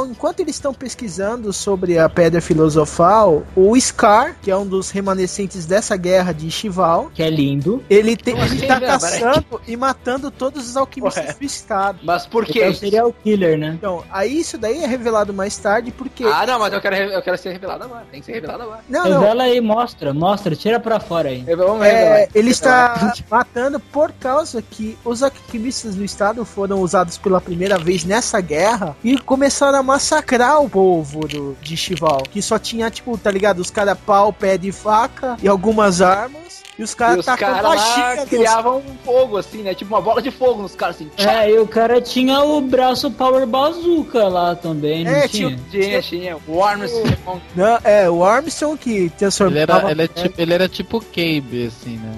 [0.08, 5.66] enquanto eles estão pesquisando sobre a Pedra Filosofal, o Scar, que é um dos remanescentes
[5.66, 7.82] dessa guerra de Chival, Que é lindo.
[7.90, 11.32] ele, Como ele tá caçando e matando todos os alquimistas Ué.
[11.34, 11.98] do estado.
[12.04, 12.66] Mas por quê?
[12.68, 13.72] o serial killer, né?
[13.76, 16.24] Então, aí isso daí é revelado mais tarde porque.
[16.24, 18.04] Ah, não, mas eu quero, eu quero ser revelado agora.
[18.10, 18.80] Tem que ser revelado agora.
[18.88, 19.20] não, não.
[19.20, 21.42] Revela aí, mostra, mostra, tira pra fora aí.
[21.46, 22.18] Eu- Vamos revelar.
[22.18, 27.78] É, ele está matando por causa que os alquimistas do estado foram usados pela primeira
[27.78, 32.22] vez nessa guerra e começaram a massacrar o povo do, de Chival.
[32.30, 33.58] Que só tinha, tipo, tá ligado?
[33.60, 36.62] Os caras pau, pé de faca e algumas armas.
[36.78, 39.74] E os caras lá magia nos- criavam um fogo, assim, né?
[39.74, 41.10] Tipo uma bola de fogo nos caras, assim.
[41.18, 45.58] É, e o cara tinha o braço Power Bazooka lá também, não É, tinha?
[45.70, 46.36] Tinha, tinha.
[46.48, 47.42] O Armstrong.
[47.54, 49.60] Não, é, o Armstrong que transformava...
[49.60, 52.12] Ele era, ele, é tipo, ele era tipo Cabe, assim, né?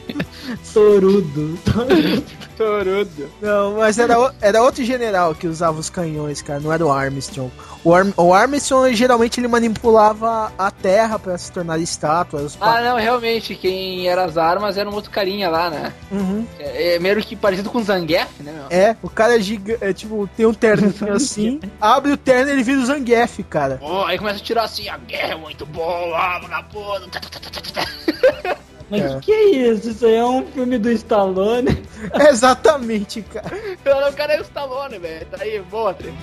[0.74, 1.60] Torudo.
[2.58, 3.30] Torudo.
[3.42, 7.52] Não, mas era, era outro general que usava os canhões, cara, não era o Armstrong.
[7.84, 12.56] O, Arm, o Armstrong, geralmente, ele manipulava a terra pra se tornar estátuas.
[12.56, 15.94] os Ah, não, realmente, quem era as armas era um outro carinha lá, né?
[16.12, 16.46] Uhum.
[16.60, 18.66] É, é meio que parecido com o Zangief, né, meu?
[18.70, 22.54] É, o cara é gigante, é, tipo, tem um terno assim, abre o terno e
[22.54, 23.78] ele vira o Zangief, cara.
[23.78, 27.10] Pô, aí começa a tirar assim, a guerra é muito boa, vagabundo.
[28.90, 29.20] Mas É.
[29.20, 29.90] que é isso?
[29.92, 31.84] Isso aí é um filme do Stallone?
[32.30, 33.50] Exatamente, cara.
[33.84, 35.26] Cara, O cara é o Stallone, velho.
[35.28, 36.14] Tá aí, boa, trem.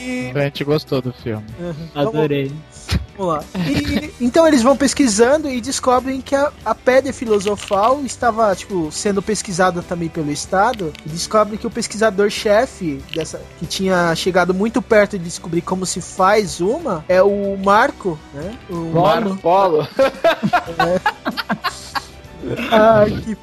[0.00, 1.44] E, A gente gostou do filme.
[1.58, 2.52] vamos, Adorei.
[3.18, 3.44] Vamos lá.
[3.68, 9.20] E- então eles vão pesquisando e descobrem que a, a pedra filosofal estava, tipo, sendo
[9.20, 10.92] pesquisada também pelo Estado.
[11.04, 16.00] E descobrem que o pesquisador-chefe dessa que tinha chegado muito perto de descobrir como se
[16.00, 18.56] faz uma é o Marco, né?
[18.70, 19.36] O Polo.
[19.38, 19.88] Polo.
[22.70, 23.36] Ai, que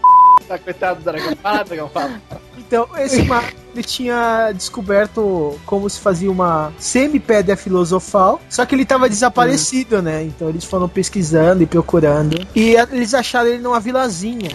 [0.48, 1.36] Tá, coitado do dragão.
[1.42, 2.22] Fala, dragão, fala.
[2.58, 8.84] Então, esse Marco ele tinha descoberto como se fazia uma semi-pedra filosofal, só que ele
[8.84, 10.24] estava desaparecido, né?
[10.24, 12.48] Então eles foram pesquisando e procurando.
[12.56, 14.50] E eles acharam ele numa vilazinha.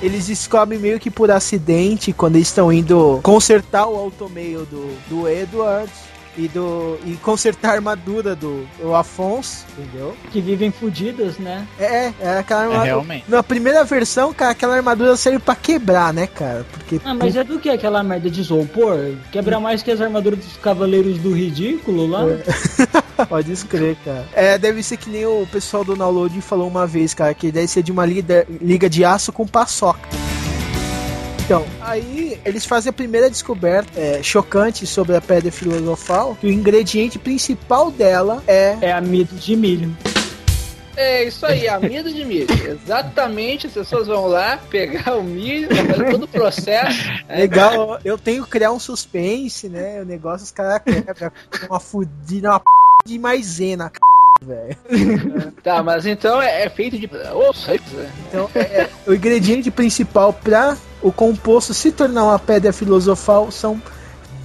[0.00, 5.28] Eles descobrem meio que por acidente quando eles estão indo consertar o automeio do, do
[5.28, 5.90] Edward
[6.36, 10.16] e do e consertar a armadura do, do Afonso, entendeu?
[10.30, 11.66] Que vivem fudidas, né?
[11.78, 12.84] É, é aquela É, armadura.
[12.84, 13.24] realmente.
[13.28, 16.64] Na primeira versão, cara, aquela armadura serve pra quebrar, né, cara?
[16.72, 17.00] Porque.
[17.04, 19.14] Ah, mas é do que aquela merda de isopor?
[19.30, 22.22] Quebra mais que as armaduras dos cavaleiros do ridículo lá?
[23.28, 24.26] Pode escrever, cara.
[24.32, 27.66] É, deve ser que nem o pessoal do download falou uma vez, cara, que deve
[27.68, 30.08] ser de uma liga, liga de aço com paçoca.
[31.44, 36.52] Então, aí eles fazem a primeira descoberta é, chocante sobre a pedra filosofal, que o
[36.52, 38.76] ingrediente principal dela é.
[38.80, 39.94] É amido de milho.
[40.96, 42.46] É isso aí, amido de milho.
[42.64, 47.00] Exatamente, as pessoas vão lá pegar o milho, fazer todo o processo.
[47.28, 50.00] Legal, eu tenho que criar um suspense, né?
[50.00, 51.32] O negócio, os caras quebram
[51.68, 52.66] uma fudida, uma p
[53.04, 54.11] de maisena, c...
[54.42, 54.76] velho.
[55.62, 57.08] Tá, mas então é, é feito de.
[57.54, 58.10] Sei, né?
[58.28, 63.80] Então, é, é, o ingrediente principal para o composto se tornar uma pedra filosofal são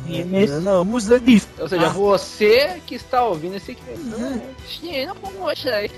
[0.07, 3.81] grãos de Ou seja, você que está ouvindo esse aqui.
[5.05, 5.91] Não, poxa aí.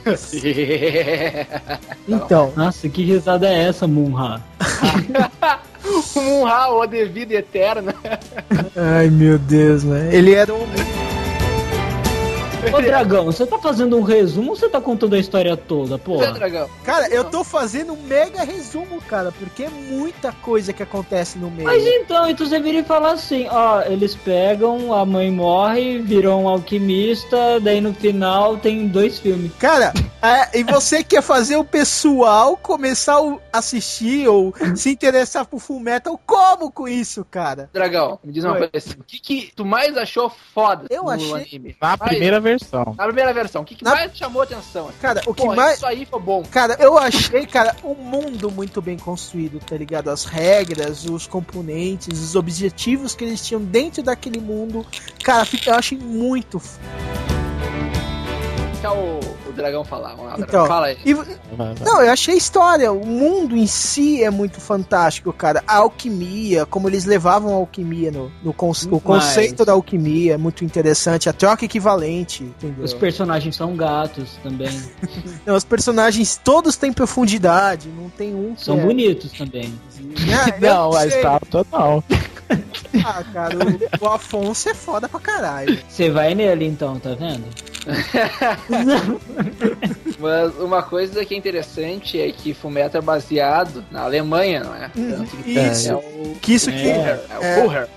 [2.08, 4.42] Então, Nossa, que risada é essa, Munha?
[6.16, 7.96] Um Raul de vida eterna.
[8.76, 10.10] ai meu Deus, né?
[10.12, 10.66] Ele era um
[12.74, 15.98] Ô, Dragão, você tá fazendo um resumo ou você tá contando a história toda, Zé
[15.98, 16.32] porra?
[16.34, 16.70] Dragão.
[16.84, 21.50] Cara, eu tô fazendo um mega resumo, cara, porque é muita coisa que acontece no
[21.50, 21.68] meio.
[21.68, 26.44] Mas então, então você vira e fala assim, ó, eles pegam, a mãe morre, viram
[26.44, 29.52] um alquimista, daí no final tem dois filmes.
[29.58, 33.18] Cara, é, e você quer fazer o pessoal começar
[33.54, 37.70] a assistir ou se interessar por Full Metal, como com isso, cara?
[37.74, 38.60] Dragão, me diz uma Oi.
[38.70, 39.00] coisa assim.
[39.00, 41.76] O que, que tu mais achou foda Eu no achei- anime?
[41.82, 42.96] Na Mais- primeira versão.
[42.98, 44.88] Na primeira versão, o que, que Na- mais chamou a atenção?
[44.90, 44.98] assim?
[45.02, 45.78] Cara, o que Porra, mais.
[45.78, 46.44] Isso aí foi bom.
[46.50, 50.10] Cara, eu achei, cara, um mundo muito bem construído, tá ligado?
[50.10, 54.86] As regras, os componentes, os objetivos que eles tinham dentro daquele mundo.
[55.24, 56.58] Cara, eu achei muito.
[56.60, 56.80] f-
[58.82, 59.20] Deixa o,
[59.50, 60.12] o dragão falar.
[60.12, 60.68] Vamos lá, Então, dragão.
[60.68, 60.98] Fala aí.
[61.06, 61.14] e-
[61.84, 65.62] não, eu achei a história, o mundo em si é muito fantástico, cara.
[65.68, 70.38] A alquimia, como eles levavam a alquimia no, no conce- o conceito da alquimia é
[70.38, 72.86] muito interessante, a troca equivalente, entendeu?
[72.86, 74.70] Os personagens são gatos também.
[75.46, 79.74] Não, os personagens todos têm profundidade, não tem um São é- bonitos também.
[80.34, 82.04] Ah, eu Não, a estátua não.
[83.06, 83.56] Ah, cara,
[84.02, 85.78] o, o Afonso é foda pra caralho.
[85.88, 87.44] Você vai nele então, tá vendo?
[90.20, 94.92] Mas uma coisa que é interessante é que Fullmetal é baseado na Alemanha, não é?
[94.98, 95.90] Hum, Tanto que isso.
[95.92, 96.90] É o, Que isso que.
[96.90, 97.62] é, é o É.
[97.62, 97.88] Fuller.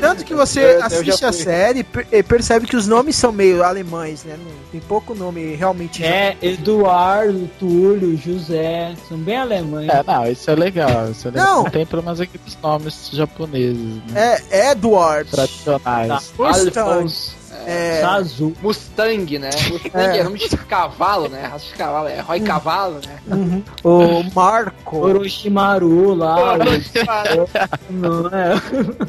[0.00, 3.64] Tanto que você Eu- eu assiste a série e percebe que os nomes são meio
[3.64, 4.38] alemães, né?
[4.70, 6.04] Tem pouco nome realmente.
[6.04, 9.88] É, Eduardo, Túlio, José, são bem alemães.
[9.88, 11.10] É, não, isso é legal.
[11.10, 11.46] Isso é legal.
[11.46, 11.62] Não.
[11.64, 14.38] Não tem problemas aqui com os nomes japoneses, né?
[14.52, 15.28] É Edward.
[15.32, 16.32] Tradicionais.
[16.38, 16.78] Mustang.
[16.78, 17.32] Alphonse.
[17.66, 18.52] É, Sazu.
[18.62, 19.50] Mustang, né?
[19.70, 20.18] Mustang É.
[20.18, 21.46] é, nome de cavalo, né?
[21.46, 23.18] Raça de cavalo, é Roy Cavalo, né?
[23.26, 23.62] uhum.
[23.84, 26.54] O Marco, Orochimaru lá.
[26.54, 26.58] o-
[27.90, 28.54] Não é?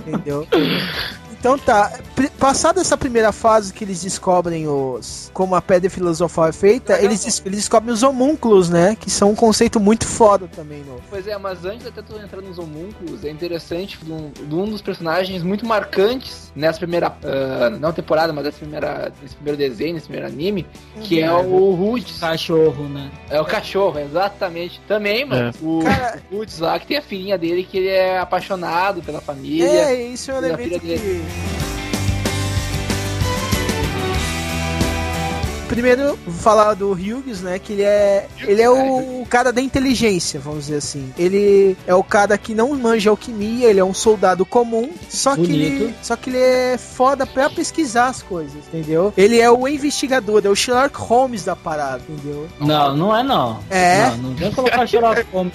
[0.07, 0.47] entendeu?
[1.39, 1.97] Então tá,
[2.37, 7.23] passada essa primeira fase que eles descobrem os como a pedra filosofal é feita, eles,
[7.23, 8.97] des- eles descobrem os homúnculos, né?
[8.99, 11.01] Que são um conceito muito foda também no.
[11.09, 14.65] Pois é, mas antes até tu entrar nos homúnculos, é interessante de um, de um
[14.65, 19.93] dos personagens muito marcantes nessa primeira, ah, não temporada, mas nessa primeira, nesse primeiro desenho,
[19.93, 20.67] nesse primeiro anime,
[21.03, 22.19] que é o Roots.
[22.19, 23.09] Cachorro, né?
[23.29, 24.81] É o cachorro, exatamente.
[24.87, 29.01] Também, mano, o Cara- Roots lá, que tem a filhinha dele, que ele é apaixonado
[29.01, 29.65] pela família.
[29.65, 31.28] É, isso é um elemento que.
[35.69, 37.59] Primeiro, vou falar do Hughes, né?
[37.59, 38.27] Que ele é.
[38.41, 41.13] Ele é o cara da inteligência, vamos dizer assim.
[41.17, 45.41] Ele é o cara que não manja alquimia, ele é um soldado comum, só que
[45.43, 45.95] ele.
[46.01, 49.13] Só que ele é foda pra pesquisar as coisas, entendeu?
[49.15, 52.47] Ele é o investigador, é o Sherlock Holmes da parada, entendeu?
[52.59, 53.59] Não, não é não.
[53.69, 54.09] É?
[54.09, 55.53] Não, não vem colocar Sherlock Holmes.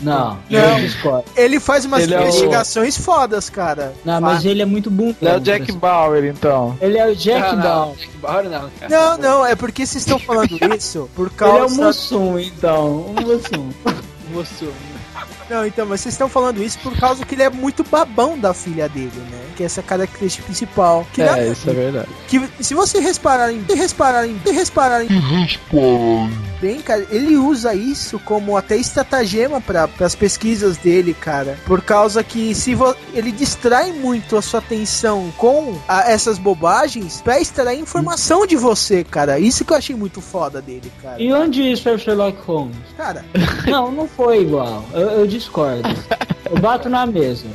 [0.00, 0.80] Não, Não.
[0.80, 1.24] discordo.
[1.36, 3.92] Ele faz umas Ele é o- investigações fodas, cara.
[4.04, 5.14] Não, mas ele é muito bom.
[5.20, 6.76] Ele é o Jack Bauer, então.
[6.80, 7.96] Ele é o Jack Ah, não, Bauer.
[7.96, 8.88] Jack Bauer não, cara.
[8.88, 11.74] Não, não, é porque vocês estão falando isso por Ele é causa.
[11.80, 12.67] o Mussum, então.
[12.70, 13.70] O Mussum.
[14.30, 14.70] Moço.
[15.48, 18.52] Não, então, mas vocês estão falando isso por causa que ele é muito babão da
[18.52, 19.38] filha dele, né?
[19.56, 21.06] Que é essa característica principal.
[21.12, 22.08] Que, na- É, isso é verdade.
[22.28, 25.08] que se você repararem, se repararem, se repararem
[26.60, 31.56] bem, cara, ele usa isso como até estratagema para as pesquisas dele, cara.
[31.66, 37.20] Por causa que se vo- ele distrai muito a sua atenção com a- essas bobagens
[37.22, 39.38] pra extrair informação de você, cara.
[39.38, 41.20] Isso que eu achei muito foda dele, cara.
[41.22, 42.76] E onde isso é o Sherlock Holmes?
[42.96, 43.24] Cara,
[43.66, 44.84] Não, não foi igual.
[44.92, 45.88] Eu, eu discordo.
[46.50, 47.46] Eu bato na mesa.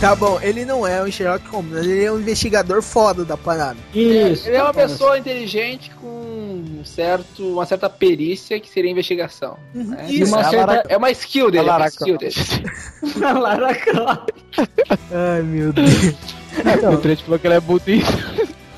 [0.00, 3.76] Tá bom, ele não é um Sherlock Holmes, ele é um investigador foda da parada.
[3.94, 4.48] Isso.
[4.48, 9.58] Ele é uma pessoa inteligente com um certo, uma certa perícia que seria investigação.
[9.74, 10.06] né?
[10.08, 11.68] E uma é, certa- é uma skill dele.
[11.68, 12.34] É uma skill dele.
[13.22, 14.30] A Lara Croft.
[15.12, 16.14] Ai, meu Deus.
[16.92, 18.12] O Trent falou que ele é budista.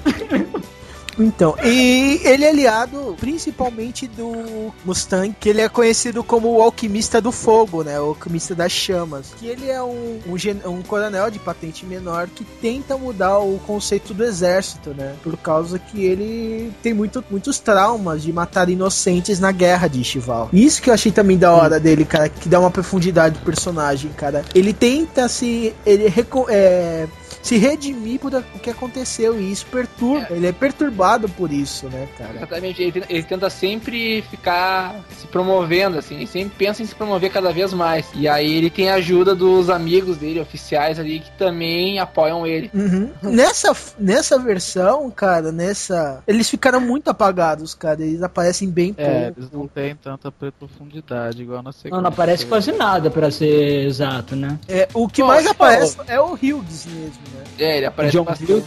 [1.19, 7.21] Então, e ele é aliado principalmente do Mustang, que ele é conhecido como o alquimista
[7.21, 8.01] do fogo, né?
[8.01, 9.33] O alquimista das chamas.
[9.39, 14.15] Que ele é um, um, um coronel de patente menor que tenta mudar o conceito
[14.15, 15.15] do exército, né?
[15.23, 20.49] Por causa que ele tem muito, muitos traumas de matar inocentes na guerra de Chival.
[20.53, 24.11] Isso que eu achei também da hora dele, cara, que dá uma profundidade do personagem,
[24.13, 24.45] cara.
[24.55, 25.75] Ele tenta se.
[25.85, 26.13] Ele
[26.49, 27.07] é,
[27.41, 30.27] se redimir por o que aconteceu e isso perturba.
[30.31, 32.35] Ele é perturbado por isso, né, cara?
[32.37, 36.95] Exatamente, ele, tenta- ele tenta sempre ficar se promovendo, assim, ele sempre pensa em se
[36.95, 38.07] promover cada vez mais.
[38.15, 42.71] E aí ele tem a ajuda dos amigos dele, oficiais ali, que também apoiam ele.
[42.75, 43.11] Uhum.
[43.23, 46.23] Nessa, nessa versão, cara, nessa.
[46.27, 48.03] Eles ficaram muito apagados, cara.
[48.03, 49.41] Eles aparecem bem É, pouco.
[49.41, 50.31] eles não têm tanta
[50.77, 51.97] profundidade igual na segunda.
[51.97, 54.59] Não, não aparece quase nada, pra ser exato, né?
[54.69, 57.45] É, o que Pô, mais aparece é o Hughes mesmo, né?
[57.59, 58.65] É, ele aparece John bastante.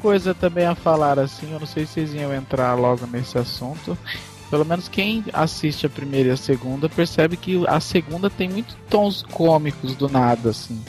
[0.00, 3.96] Coisa também a falar assim, eu não sei se vocês iam entrar logo nesse assunto.
[4.50, 8.76] Pelo menos quem assiste a primeira e a segunda percebe que a segunda tem muitos
[8.90, 10.82] tons cômicos do nada, assim.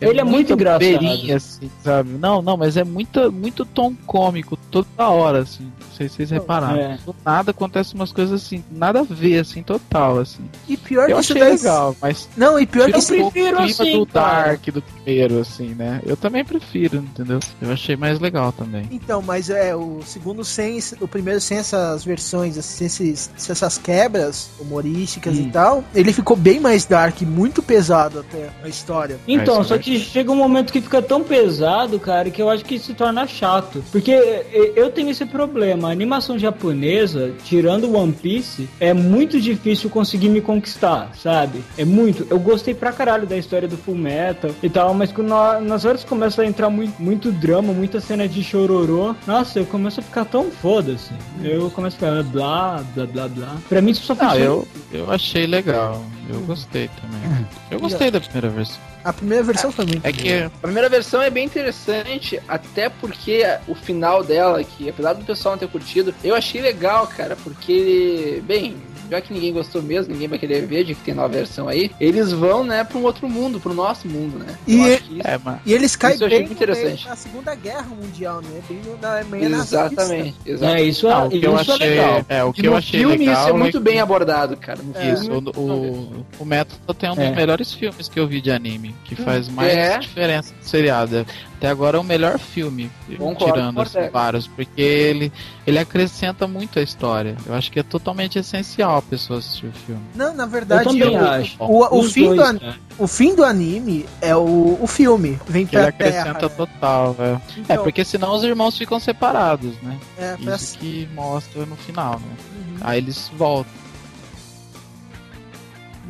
[0.00, 1.32] Ele é muito engraçado.
[1.34, 2.10] assim, sabe?
[2.10, 5.64] Não, não, mas é muita, muito tom cômico toda hora, assim.
[5.64, 6.76] Não sei se vocês repararam.
[6.78, 6.98] É.
[7.04, 10.42] Do nada acontece umas coisas assim, nada a ver, assim, total, assim.
[10.68, 13.56] E pior Eu que achei legal, mas Não, e pior que um pouco o prefiro
[13.56, 14.46] clima assim, do cara.
[14.48, 16.00] Dark do primeiro, assim, né?
[16.04, 17.38] Eu também prefiro, entendeu?
[17.60, 18.88] Eu achei mais legal também.
[18.90, 23.78] Então, mas é o segundo sem o primeiro sem essas versões, sem esses, sem essas
[23.78, 25.42] quebras humorísticas Hum.
[25.48, 29.18] e tal, ele ficou bem mais dark, muito pesado até a história.
[29.26, 32.48] Então, é só que que chega um momento que fica tão pesado, cara, que eu
[32.50, 33.82] acho que se torna chato.
[33.92, 35.88] Porque eh, eu tenho esse problema.
[35.88, 41.62] A animação japonesa, tirando One Piece, é muito difícil conseguir me conquistar, sabe?
[41.78, 42.26] É muito.
[42.30, 45.84] Eu gostei pra caralho da história do Full Metal e tal, mas quando na- nas
[45.84, 50.02] horas começa a entrar muito, muito drama, muita cena de chororô, nossa, eu começo a
[50.02, 51.12] ficar tão foda-se.
[51.42, 53.56] Eu começo a ficar blá, blá, blá, blá.
[53.68, 54.44] Pra mim isso só Não, funciona.
[54.44, 56.02] eu, eu achei legal.
[56.28, 57.46] Eu gostei também.
[57.70, 58.78] Eu gostei da primeira versão.
[59.04, 63.42] A primeira versão foi muito É que A primeira versão é bem interessante, até porque
[63.66, 68.42] o final dela, que apesar do pessoal não ter curtido, eu achei legal, cara, porque,
[68.46, 68.76] bem,
[69.10, 71.90] já que ninguém gostou mesmo, ninguém vai querer ver, de que tem nova versão aí,
[72.00, 74.54] eles vão, né, pra um outro mundo, pro nosso mundo, né?
[74.66, 77.06] E- Eu acho que isso- É, E eles caem Isso eu achei bem interessante.
[77.08, 78.60] da Segunda Guerra Mundial, né?
[78.68, 79.76] Bem na meio nazista.
[79.86, 80.88] Exatamente, É, exatamente.
[80.88, 82.26] isso, Ah, é, o que isso eu é achei, legal.
[82.28, 84.80] é, o E que eu no achei filme legal isso é muito bem abordado, cara.
[84.82, 85.12] No É.
[85.12, 87.30] Isso, o, o, o Método tem um dos É.
[87.34, 89.98] melhores filmes que eu vi de anime, que faz mais É.
[89.98, 91.26] diferença do seriado.
[91.64, 95.32] Até agora é o melhor filme, Concordo tirando assim, vários, porque ele,
[95.66, 97.36] ele acrescenta muito a história.
[97.46, 100.02] Eu acho que é totalmente essencial a pessoa assistir o filme.
[100.14, 101.56] Não, na Eu verdade, também o, acho.
[101.58, 102.76] o, o fim dois, do, an- cara.
[102.98, 105.38] o fim do anime é o, o filme.
[105.46, 106.20] Vem Que ele pra terra.
[106.30, 106.54] acrescenta né?
[106.54, 107.22] total, é.
[107.32, 109.98] É, Então, porque senão os irmãos ficam separados, né?
[110.18, 112.36] é, pra- Isso que mostra no final, né?
[112.56, 112.76] Uhum.
[112.82, 113.72] Aí eles voltam.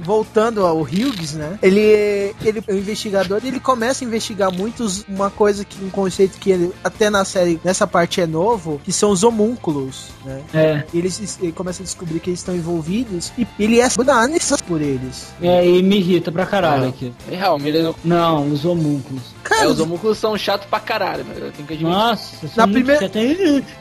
[0.02, 1.58] Voltando ao Hughes, né?
[1.62, 5.90] Ele, ele é um investigador e ele começa a investigar muitos uma coisa que um
[5.90, 10.40] conceito que ele até na série nessa parte é novo, que são os homúnculos, né?
[10.52, 14.62] É, E ele, ele começa a descobrir que eles estão envolvidos e ele é analisado
[14.64, 15.26] por eles.
[15.40, 16.88] é, e me irrita pra caralho Ah.
[16.88, 17.12] aqui.
[17.30, 19.22] É real, ele- Não, os homúnculos.
[19.42, 21.84] Cara, é, os homúnculos são chatos pra caralho, mas eu tenho que admitir.
[21.96, 23.18] Nossa, Na primeira- chato.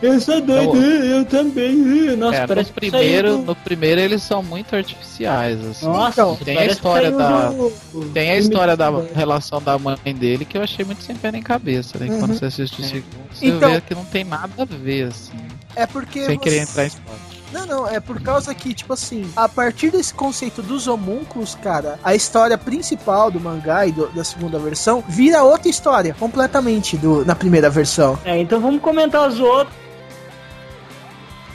[0.02, 1.74] Eu sou doido, eu também.
[2.18, 5.86] Nossa, É, parece no que primeiro, do- no primeiro eles são muito artificiais, assim.
[5.86, 7.72] Nossa, Então, tem a história da- do-
[8.14, 11.42] Tem a história da relação da mãe dele que eu achei muito sem pé nem
[11.42, 12.08] cabeça, né?
[12.10, 12.20] Uhum.
[12.20, 15.34] Quando você assiste o segundo, você Então- vê que não tem nada a ver, assim.
[15.76, 17.34] é porque sem você- querer entrar em spoiler.
[17.52, 22.00] Não, não, é por causa que, tipo assim, a partir desse conceito dos homúnculos, cara,
[22.04, 27.24] a história principal do mangá e do- da segunda versão vira outra história, completamente, do,
[27.24, 28.18] na primeira versão.
[28.26, 29.76] É, então vamos comentar os outros.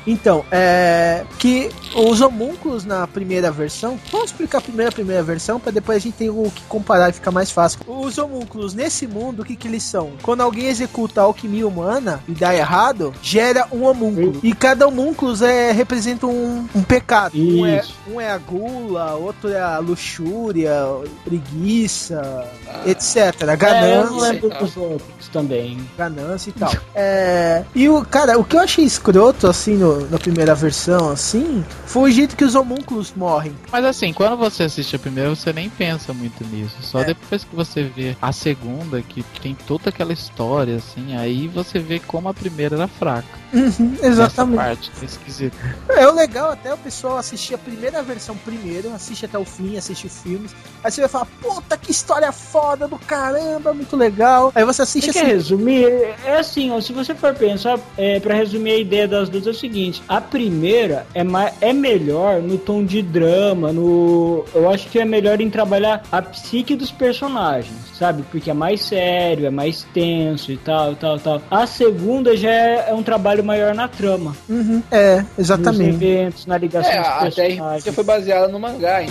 [0.09, 1.25] Então, é.
[1.39, 3.99] Que os homúnculos na primeira versão.
[4.11, 7.13] Vamos explicar primeiro a primeira versão, pra depois a gente ter o que comparar e
[7.13, 7.81] ficar mais fácil.
[7.87, 10.13] Os homúnculos nesse mundo, o que, que eles são?
[10.23, 14.41] Quando alguém executa a alquimia humana e dá errado, gera um homúnculo.
[14.43, 17.33] E cada homúnculo é, representa um, um pecado.
[17.37, 20.73] Um é, um é a gula, outro é a luxúria,
[21.25, 22.47] preguiça,
[22.87, 23.17] etc.
[23.17, 25.79] É, eu Ganância dos outros também.
[25.97, 26.73] ganância e tal.
[26.95, 31.65] É, e o cara, o que eu achei escroto assim no, na primeira versão assim,
[31.87, 33.53] foi o jeito que os homúnculos morrem.
[33.71, 36.77] Mas assim, quando você assiste a primeira, você nem pensa muito nisso.
[36.83, 37.05] Só É.
[37.05, 41.99] depois que você vê a segunda, que tem toda aquela história, assim, aí você vê
[41.99, 43.29] como a primeira era fraca.
[43.53, 44.57] Uhum, Essa exatamente.
[44.57, 45.57] parte é esquisita.
[45.89, 49.77] É o legal até o pessoal assistir a primeira versão primeiro, assiste até o fim,
[49.79, 50.55] assiste os filmes.
[50.85, 54.53] Aí você vai falar, puta que história foda do caramba, muito legal.
[54.55, 55.27] Aí você assiste Você assim.
[55.29, 55.87] quer resumir?
[56.25, 59.51] É assim, ó, se você for pensar, é, para resumir a ideia das duas é
[59.51, 64.45] o seguinte: a primeira é, ma- é melhor no tom de drama, no.
[64.55, 68.23] Eu acho que é melhor em trabalhar a psique dos personagens, sabe?
[68.31, 71.43] Porque é mais sério, é mais tenso e tal, tal, tal.
[71.51, 74.35] A segunda já é, é um trabalho maior na trama.
[74.49, 76.05] Uhum, é, Nos exatamente.
[76.05, 77.85] eventos, na ligação É, dos até personagens.
[77.85, 79.11] que foi baseada no mangá, hein?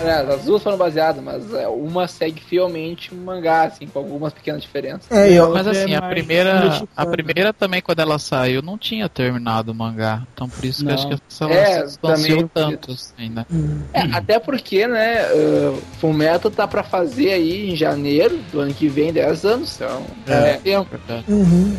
[0.00, 4.32] Aliás, as duas foram baseadas, mas é, uma segue fielmente o mangá, assim, com algumas
[4.32, 5.10] pequenas diferenças.
[5.10, 8.76] É, eu, Mas Outra assim, é a primeira, a primeira também, quando ela saiu, não
[8.76, 10.22] tinha terminado o mangá.
[10.34, 13.46] Então por isso que eu acho que essa É, ela se também- tanto, assim, né?
[13.50, 13.80] Hum.
[13.94, 18.88] É, até porque, né, uh, Fullmetal tá pra fazer aí em janeiro do ano que
[18.88, 20.50] vem 10 anos, então É.
[20.50, 20.90] é tempo.
[20.90, 21.24] Verdade.
[21.28, 21.74] Uhum.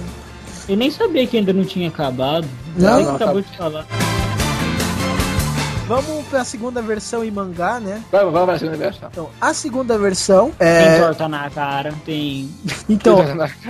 [0.67, 2.47] Eu nem sabia que ainda não tinha acabado.
[2.75, 3.85] Não, que não, acabou tá- de falar.
[5.87, 8.03] Vamos pra segunda versão em mangá, né?
[8.11, 9.09] Vamos, vamos pra segunda versão.
[9.09, 10.99] Então, a segunda versão Tem é.
[10.99, 12.51] torta na cara, tem.
[12.89, 13.19] Então,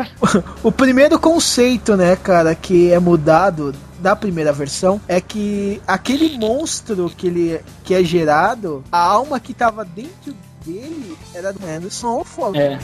[0.64, 7.12] O primeiro conceito, né, cara, que é mudado da primeira versão é que aquele monstro
[7.16, 12.58] que ele que é gerado, a alma que tava dentro dele era do Anderson Fogo.
[12.58, 12.80] É.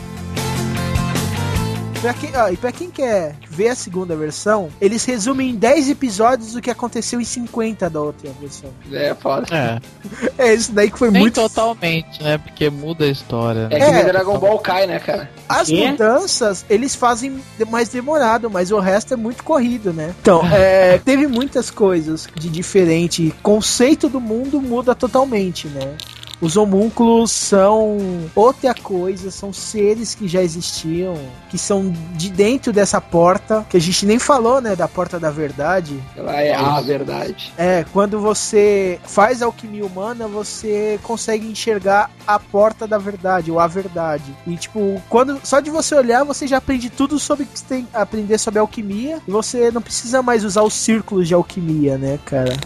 [2.04, 5.90] Pra quem, ó, e pra quem quer ver a segunda versão, eles resumem em 10
[5.90, 8.70] episódios o que aconteceu em 50 da outra versão.
[8.92, 9.48] É foda.
[9.56, 9.80] É,
[10.50, 11.36] É isso daí que foi nem muito.
[11.36, 12.38] totalmente, né?
[12.38, 13.68] Porque muda a história.
[13.72, 13.86] É né?
[13.86, 13.92] que É.
[13.94, 15.32] nem Dragon Ball cai, né, cara?
[15.48, 15.88] As Quê?
[15.92, 20.14] mudanças, eles fazem mais demorado, mas o resto é muito corrido, né?
[20.22, 23.34] Então, é, teve muitas coisas de diferente.
[23.42, 25.96] Conceito do mundo muda totalmente, né?
[26.44, 27.98] Os homúnculos são
[28.36, 31.16] outra coisa, são seres que já existiam,
[31.50, 35.32] que são de dentro dessa porta, que a gente nem falou, né, da porta da
[35.32, 35.98] verdade.
[36.18, 37.54] Ela é a verdade.
[37.58, 43.68] É, quando você faz alquimia humana, você consegue enxergar a porta da verdade, ou a
[43.68, 44.36] verdade.
[44.46, 47.66] E, tipo, quando só de você olhar, você já aprende tudo sobre o que você
[47.66, 49.22] tem aprender sobre alquimia.
[49.26, 52.58] E você não precisa mais usar os círculos de alquimia, né, cara?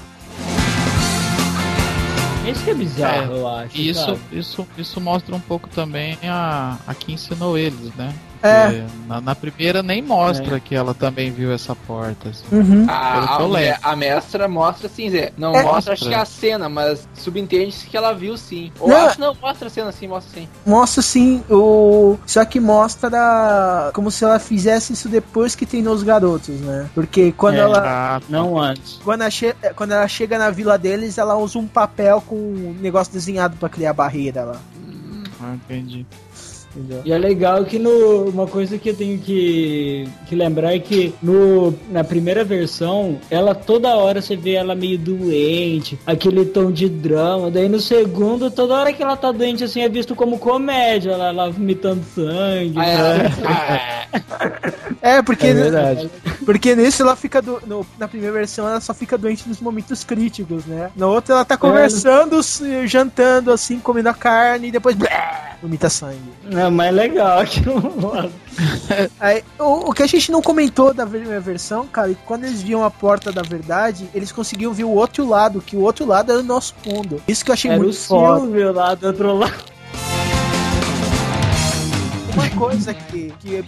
[2.51, 3.77] Isso que é bizarro, eu acho.
[3.77, 8.13] Isso, isso, isso mostra um pouco também a, a que ensinou eles, né?
[8.47, 8.85] É.
[9.07, 12.29] Na, na primeira nem mostra que ela também viu essa porta.
[12.29, 12.43] Assim.
[12.51, 12.85] Uhum.
[12.89, 13.37] A,
[13.83, 15.31] a, a mestra mostra sim, Zé.
[15.37, 15.63] Não É.
[15.63, 18.71] mostra, acho que a cena, mas subentende-se que ela viu sim.
[18.79, 19.05] Ou Não.
[19.07, 20.47] acho não, mostra a cena sim, mostra sim.
[20.65, 22.17] Mostra sim o.
[22.25, 26.89] Só que mostra como se ela fizesse isso depois que treinou os garotos, né?
[26.93, 27.59] Porque quando É.
[27.59, 27.83] ela.
[27.85, 28.99] Ah, Não antes.
[29.03, 32.75] Quando ela, che- quando ela chega na vila deles, ela usa um papel com um
[32.79, 34.55] negócio desenhado pra criar barreira lá.
[35.41, 36.05] ah, entendi.
[36.77, 37.01] Entendeu?
[37.03, 41.13] E é legal que no, uma coisa que eu tenho que, que lembrar é que
[41.21, 46.87] no, na primeira versão, ela toda hora você vê ela meio doente, aquele tom de
[46.87, 47.49] drama.
[47.49, 51.29] Daí no segundo, toda hora que ela tá doente assim é visto como comédia, ela,
[51.29, 52.77] ela vomitando sangue.
[52.77, 54.07] Ah, né?
[54.13, 54.77] é.
[55.17, 56.09] É, porque, É verdade.
[56.47, 60.05] porque nesse ela fica do, no- na primeira versão ela só fica doente nos momentos
[60.05, 60.89] críticos, né?
[60.95, 64.95] Na outra ela tá conversando, se- jantando assim, comendo a carne e depois
[65.61, 66.21] vomita sangue.
[66.49, 68.31] É mais legal que o
[69.19, 72.45] Aí, o, o que a gente não comentou da primeira versão, cara, é que quando
[72.45, 76.05] eles viam a porta da verdade, eles conseguiam ver o outro lado, que o outro
[76.05, 77.21] lado era o nosso mundo.
[77.27, 78.39] Isso que eu achei Era o muito foda.
[78.39, 79.76] Silvio lá do outro lado.
[82.37, 83.63] Uma coisa que, que é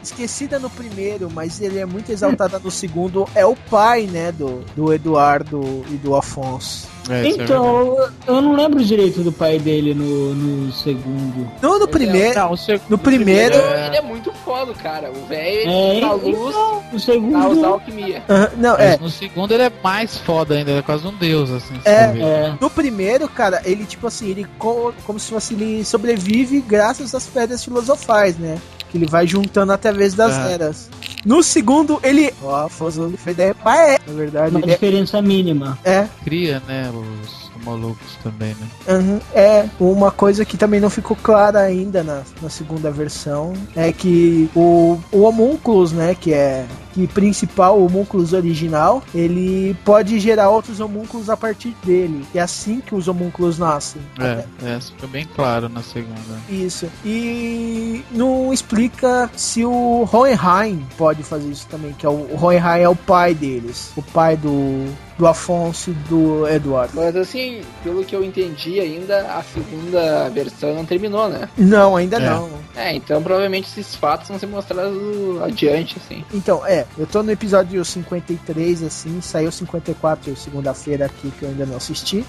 [0.00, 4.60] esquecida no primeiro, mas ele é muito exaltada no segundo, é o pai, né, do,
[4.76, 5.60] do Eduardo
[5.90, 6.86] e do Afonso.
[7.10, 7.28] É, é.
[7.28, 7.96] Então,
[8.26, 11.50] eu não lembro direito do pai dele no, no segundo.
[11.60, 12.38] Não no primeiro.
[12.38, 13.54] Não, o segundo- No primeiro.
[13.56, 15.10] Ele, ele é muito foda, cara.
[15.10, 17.64] O velho É, ele dá luz então, o pra usar segundo.
[17.66, 18.22] alquimia.
[18.28, 18.98] Aham, não, Mas é.
[18.98, 21.74] no segundo ele é mais foda ainda, ele é quase um deus, assim.
[21.84, 22.06] É.
[22.08, 22.22] ver.
[22.22, 27.14] É, No primeiro, cara, ele, tipo assim, ele co- como se fosse ele sobrevive graças
[27.14, 28.58] às pedras filosofais, né?
[28.92, 30.52] Que ele vai juntando através das É.
[30.52, 30.88] eras.
[31.24, 32.32] No segundo, ele.
[32.42, 33.98] Ó, Afonso foi da pai, é.
[34.06, 34.72] Na verdade, uma é.
[34.74, 35.78] diferença mínima.
[35.82, 38.68] É, Cria, né, os malucos também, né?
[38.88, 39.20] Uhum.
[39.34, 44.50] É, uma coisa que também não ficou clara ainda na, na segunda versão é que
[44.54, 50.80] o, o homúnculos, né, que é que principal, o homúnculos original, ele pode gerar outros
[50.80, 52.24] homúnculos a partir dele.
[52.34, 54.02] É assim que os homúnculos nascem.
[54.18, 56.20] É, é, isso fica bem claro na segunda.
[56.48, 56.86] Isso.
[57.04, 62.82] E não explica se o Hohenheim pode fazer isso também, que é o, o Hohenheim
[62.82, 64.86] é o pai deles, o pai do,
[65.18, 66.92] do Afonso e do Eduardo.
[66.94, 71.48] Mas assim, pelo que eu entendi ainda, a segunda versão não terminou, né?
[71.56, 72.20] Não, ainda É.
[72.30, 72.48] não.
[72.74, 76.24] É, então provavelmente esses fatos vão ser mostrados adiante, assim.
[76.32, 81.66] Então, é, eu tô no episódio 53, assim, saiu 54 segunda-feira aqui que eu ainda
[81.66, 82.24] não assisti.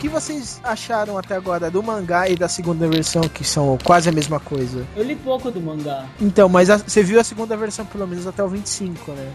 [0.00, 4.08] O que vocês acharam até agora do mangá e da segunda versão, que são quase
[4.08, 4.86] a mesma coisa?
[4.96, 6.06] Eu li pouco do mangá.
[6.18, 9.30] Então, mas a- você viu a segunda versão pelo menos até o 25, né?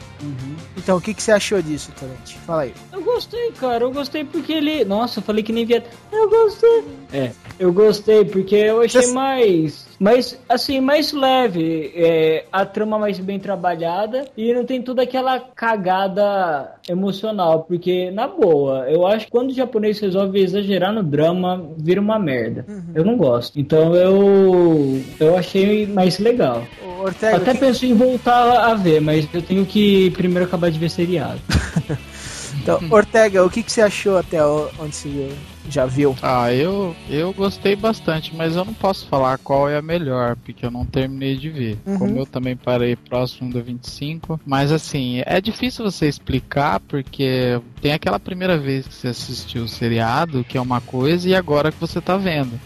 [0.75, 2.37] Então, o que, que você achou disso, Torrent?
[2.47, 2.73] Fala aí.
[2.91, 3.83] Eu gostei, cara.
[3.83, 4.83] Eu gostei porque ele.
[4.83, 5.83] Nossa, eu falei que nem viado.
[6.11, 6.83] Eu gostei.
[7.13, 9.84] É, eu gostei porque eu achei Você- mais.
[9.99, 11.91] Mais, assim, mais leve.
[11.95, 17.63] É, a trama mais bem trabalhada e não tem toda aquela cagada emocional.
[17.63, 22.19] Porque, na boa, eu acho que quando o japonês resolve exagerar no drama, vira uma
[22.19, 22.65] merda.
[22.93, 23.59] Eu não gosto.
[23.59, 25.01] Então eu.
[25.19, 26.63] Eu achei mais legal.
[26.99, 30.79] Ortega, Até que- penso em voltar a ver, mas eu tenho que primeiro acabar de
[30.79, 31.39] ver seriado.
[32.61, 35.29] então, Ortega, o que, que você achou até onde você
[35.69, 36.15] já viu?
[36.21, 40.65] Ah, eu, eu gostei bastante, mas eu não posso falar qual é a melhor, porque
[40.65, 41.77] eu não terminei de ver.
[41.85, 41.97] Uhum.
[41.99, 44.39] Como eu também parei próximo do 25.
[44.45, 49.67] Mas assim, é difícil você explicar, porque tem aquela primeira vez que você assistiu o
[49.67, 52.59] seriado, que é uma coisa, e agora que você tá vendo.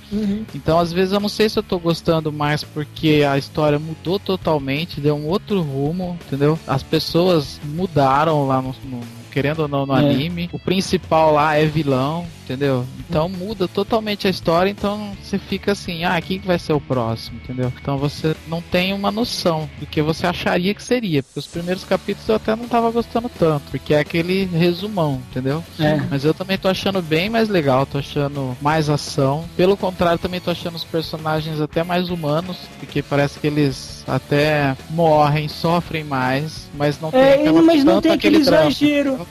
[0.53, 4.19] Então, às vezes, eu não sei se eu tô gostando mais porque a história mudou
[4.19, 6.59] totalmente, deu um outro rumo, entendeu?
[6.67, 8.75] As pessoas mudaram lá no.
[8.83, 9.99] no- Querendo ou não no É.
[9.99, 12.83] anime, o principal lá é vilão, entendeu?
[13.07, 16.81] Então muda totalmente a história, então você fica assim, ah, quem que vai ser o
[16.81, 17.71] próximo, entendeu?
[17.79, 21.83] Então você não tem uma noção do que você acharia que seria, porque os primeiros
[21.83, 25.63] capítulos eu até não tava gostando tanto, porque é aquele resumão, entendeu?
[25.79, 25.95] É.
[26.09, 29.45] Mas eu também tô achando bem mais legal, tô achando mais ação.
[29.55, 34.75] Pelo contrário, também tô achando os personagens até mais humanos, porque parece que eles até
[34.89, 39.27] morrem, sofrem mais, mas não tem É, aquela, mas não tem aquele exagero.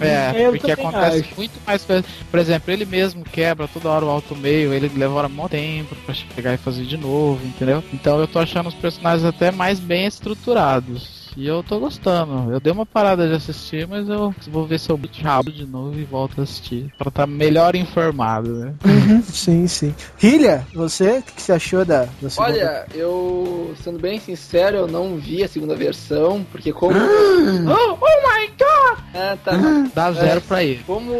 [0.00, 1.34] É, Eu porque também acontece acho.
[1.36, 2.04] muito mais coisa.
[2.30, 6.14] Por exemplo, ele mesmo quebra toda hora o alto meio, ele leva mó tempo pra
[6.14, 7.82] chegar e fazer de novo, entendeu?
[7.92, 11.19] Então eu tô achando os personagens até mais bem estruturados.
[11.36, 12.52] E eu tô gostando.
[12.52, 15.98] Eu dei uma parada de assistir, mas eu vou ver se eu rabo de novo
[15.98, 16.92] e volto a assistir.
[16.98, 18.74] Pra estar melhor informado, né?
[18.84, 19.94] Uhum, sim, sim.
[20.22, 22.52] Hilha, você, o que, que você achou da, da segunda?
[22.52, 26.96] Olha, eu, sendo bem sincero, eu não vi a segunda versão, porque como.
[26.96, 28.98] oh, oh my god!
[29.14, 29.52] Ah, tá.
[29.94, 30.82] Dá zero pra ele.
[30.86, 31.12] Como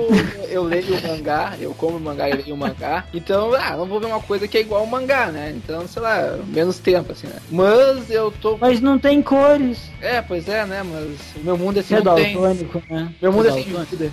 [0.48, 3.86] eu leio o mangá, eu como o mangá e leio o mangá, então, ah, não
[3.86, 5.52] vou ver uma coisa que é igual ao mangá, né?
[5.56, 7.36] Então, sei lá, menos tempo, assim, né?
[7.50, 8.56] Mas eu tô.
[8.56, 9.78] Mas não tem cores.
[10.02, 10.82] É, pois é, né?
[10.82, 12.36] Mas o meu mundo é assim, É não tem.
[12.36, 13.12] né?
[13.20, 13.96] Meu mundo é É sem daltônico.
[13.96, 14.12] dúvida.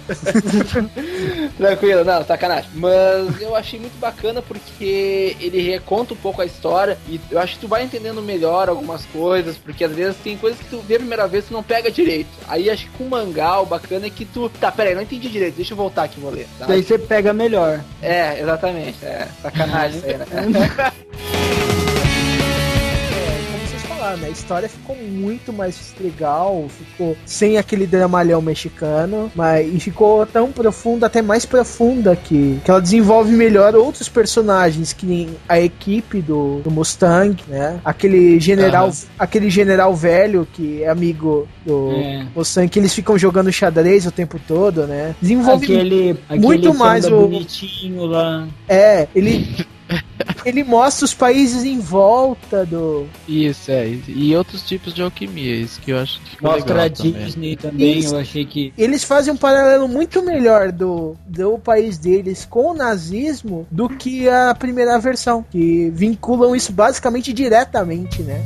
[1.58, 2.70] Tranquilo, não, sacanagem.
[2.76, 7.56] Mas eu achei muito bacana porque ele reconta um pouco a história e eu acho
[7.56, 10.96] que tu vai entendendo melhor algumas coisas, porque às vezes tem coisas que tu vê
[10.96, 12.30] a primeira vez e tu não pega direito.
[12.48, 14.50] Aí acho que com o mangá o bacana é que tu.
[14.50, 16.48] Tá, peraí, não entendi direito, deixa eu voltar aqui e vou ler.
[16.60, 16.66] Tá?
[16.66, 17.80] Daí você pega melhor.
[18.02, 18.98] É, exatamente.
[19.04, 20.26] É, sacanagem isso aí, né?
[24.08, 24.28] Falaram, né?
[24.28, 30.52] A história ficou muito mais legal, ficou sem aquele dramalhão mexicano, mas e ficou tão
[30.52, 36.22] profunda, até mais profunda que, que ela desenvolve melhor outros personagens, que nem a equipe
[36.22, 37.80] do, do Mustang, né?
[37.84, 42.26] Aquele general, aquele general velho que é amigo do É.
[42.36, 45.16] Mustang, que eles ficam jogando xadrez o tempo todo, né?
[45.22, 48.48] Desenvolve Aquele, aquele muito mais samba o- bonitinho lá.
[48.70, 49.66] é, ele
[50.46, 53.88] ele mostra os países em volta do Isso, é.
[54.08, 56.88] E outros tipos de alquimia, isso que eu acho que Mostra a.
[56.88, 58.16] Disney também, Isso.
[58.16, 58.74] eu achei que.
[58.78, 64.28] eles fazem um paralelo muito melhor do, do país deles com o nazismo do que
[64.30, 68.46] a primeira versão, que vinculam isso basicamente diretamente, né?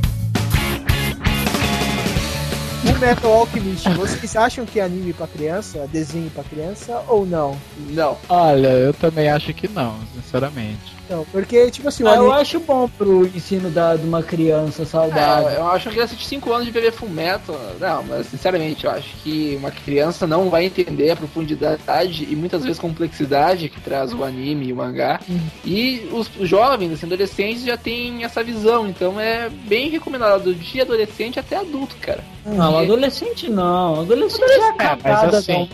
[2.83, 7.55] O Metal Alchemist, vocês acham que é anime pra criança, desenho pra criança ou não?
[7.91, 8.17] Não.
[8.27, 11.00] Olha, eu também acho que não, sinceramente.
[11.11, 14.85] Não, porque, tipo assim, o Ah, eu acho bom pro ensino da, de uma criança
[14.85, 15.49] saudável.
[15.49, 17.53] É, eu acho que criança de 5 anos de bebê fumeto.
[17.79, 22.63] Não, mas sinceramente, eu acho que uma criança não vai entender a profundidade e muitas
[22.63, 25.19] vezes complexidade que traz o anime e o mangá.
[25.65, 31.39] E os jovens, assim, adolescentes já têm essa visão, então é bem recomendado de adolescente
[31.39, 32.23] até adulto, cara.
[32.45, 34.01] Não, adolescente não.
[34.01, 35.69] Adolescente é a É, mas assim.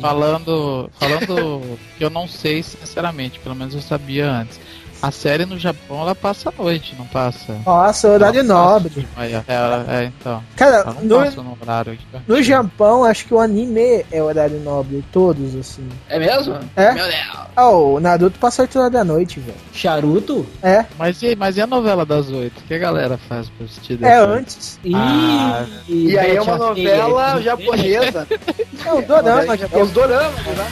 [0.00, 4.58] Falando, falando que eu não sei, sinceramente, pelo menos eu sabia antes.
[5.00, 7.56] A série no Japão ela passa à noite, não passa?
[7.64, 9.08] Nossa, horário passa nobre.
[9.16, 9.44] manhã.
[9.46, 10.42] É, ela- é, então.
[10.56, 12.04] Cara, no, passa no horário aqui.
[12.26, 15.88] no Japão, acho que o anime é horário nobre, todos, assim.
[16.08, 16.58] É mesmo?
[16.74, 16.92] É?
[16.94, 17.38] Meu Deus.
[17.54, 19.56] Ah, o Naruto passa 8 horas da noite, velho.
[19.72, 20.44] Charuto?
[20.62, 22.58] É, Mas e, mas e a novela das oito?
[22.58, 24.78] O que a galera faz pra assistir é antes.
[24.84, 28.26] Ih, Ah, E aí é uma a novela japonesa.
[28.84, 30.66] É o Dorama, que É os doramas, né?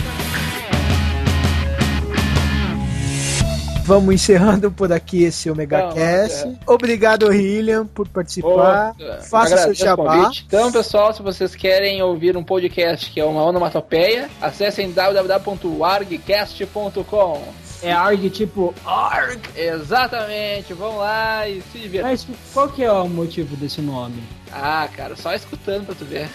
[3.86, 6.44] Vamos encerrando por aqui esse Omega Cast.
[6.44, 6.52] é.
[6.66, 8.96] Obrigado, William, por participar.
[9.30, 10.28] Faça seu jabá.
[10.44, 17.42] Então, pessoal, se vocês querem ouvir um podcast que é uma onomatopeia, acessem www.argcast.com.
[17.82, 19.38] É ARG tipo ARG.
[19.54, 22.10] Exatamente, vão lá e se divirtam.
[22.10, 24.20] Mas qual que é o motivo desse nome?
[24.50, 26.28] Ah, cara, só escutando pra tu ver.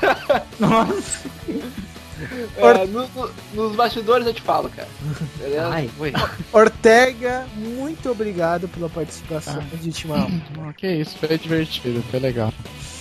[0.58, 1.28] Nossa.
[2.56, 4.88] É, no- no- nos bastidores eu te falo, cara.
[5.38, 5.68] Beleza?
[5.68, 5.90] Ai,
[6.52, 9.76] Ortega, muito obrigado pela participação Ah.
[9.76, 10.30] de Timão.
[10.66, 12.52] Ah, que isso, foi divertido, foi legal.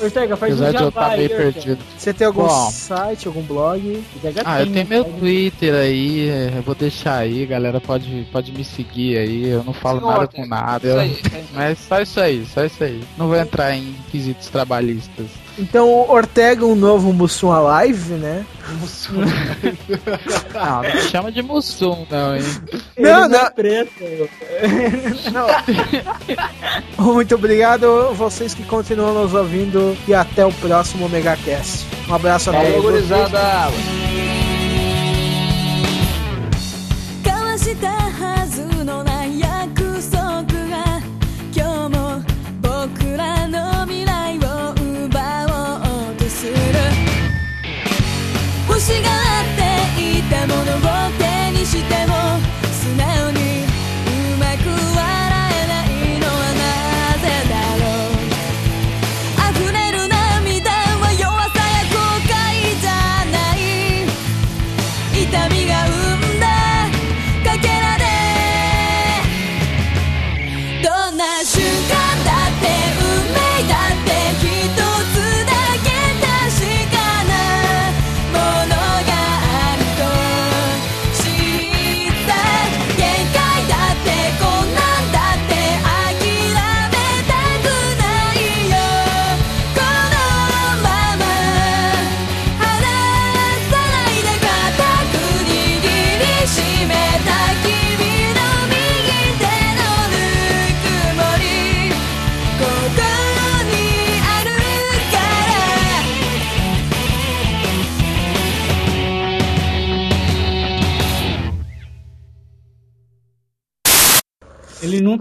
[0.01, 1.77] Ortega, faz um Apesar de eu estar aí, meio perdido.
[1.97, 2.71] Você tem algum Bom.
[2.71, 4.03] site, algum blog?
[4.15, 8.27] Ortega Ah, eu tem, tenho meu Twitter aí, é, eu vou deixar aí, galera pode,
[8.31, 10.43] pode me seguir aí, eu não falo Sim, nada Ortega.
[10.43, 10.87] com nada.
[10.87, 11.45] Isso eu- aí, isso aí.
[11.53, 13.03] Mas só isso aí, só isso aí.
[13.17, 15.27] Não vou entrar em quesitos trabalhistas.
[15.57, 18.45] Então, Ortega, um novo Mussum Alive, né?
[20.53, 22.41] Não, não me chama de Mussum, não, hein?
[22.95, 23.51] Ele Não, não é não.
[23.51, 24.29] preto.
[26.97, 31.85] Muito obrigado vocês que continuam nos ouvindo e até o próximo Omega Cast.
[32.07, 34.02] Um abraço a todos.
[50.77, 52.12] を手にしても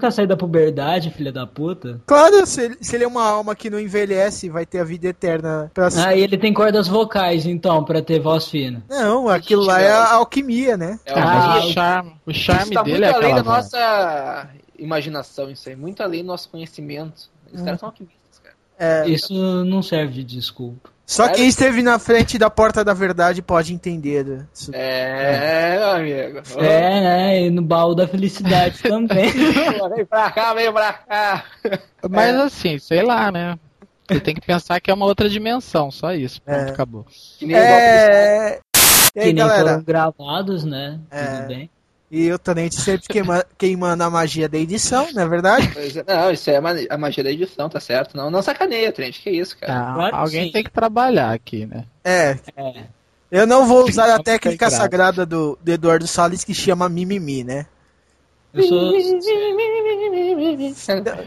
[0.03, 2.01] nunca sai da puberdade, filha da puta.
[2.07, 5.07] Claro, se ele, se ele é uma alma que não envelhece, vai ter a vida
[5.09, 8.83] eterna pra Ah, e ele tem cordas vocais, então, pra ter voz fina.
[8.91, 10.99] Não, aquilo lá é a alquimia, né?
[11.07, 13.57] É Ah, o charme, o charme Isso tá dele muito é além da voz.
[13.73, 15.77] nossa imaginação, isso aí.
[15.77, 17.31] Muito além do nosso conhecimento.
[17.53, 18.55] Os caras são alquimistas, cara.
[18.79, 19.33] É, Isso
[19.65, 20.91] não serve de desculpa.
[21.13, 24.25] Só quem esteve na frente da porta da verdade pode entender.
[24.25, 24.47] né?
[24.55, 26.43] Isso- É, meu amigo.
[26.59, 27.43] É, né?
[27.43, 29.31] E no baú da felicidade também.
[29.31, 31.45] Vem pra cá, vem pra cá.
[32.11, 33.59] Mas assim, sei lá, né?
[34.09, 36.41] Você tem que pensar que é uma outra dimensão, só isso.
[36.43, 36.71] Pronto, É.
[36.71, 37.07] acabou.
[37.39, 38.59] Que nem igual É...
[39.15, 39.69] E aí, que nem galera?
[39.71, 40.99] foram gravados, né?
[41.11, 41.25] É.
[41.25, 41.71] Tudo bem.
[42.15, 45.71] E o Tenente sempre queima- queimando a magia da edição, não é verdade?
[45.73, 46.57] Pois é, Não, isso é
[46.91, 48.15] a magia da edição, tá certo?
[48.15, 49.19] Não, não sacaneia, Trent.
[49.23, 49.73] Que isso, cara?
[49.73, 50.53] Ah, Claro alguém sim.
[50.53, 51.85] tem que trabalhar aqui, né?
[52.05, 52.37] É.
[52.55, 52.85] É.
[53.31, 57.65] Eu não vou usar a técnica sagrada do, do Eduardo Salles que chama mimimi, né?
[58.53, 58.93] Eu sou.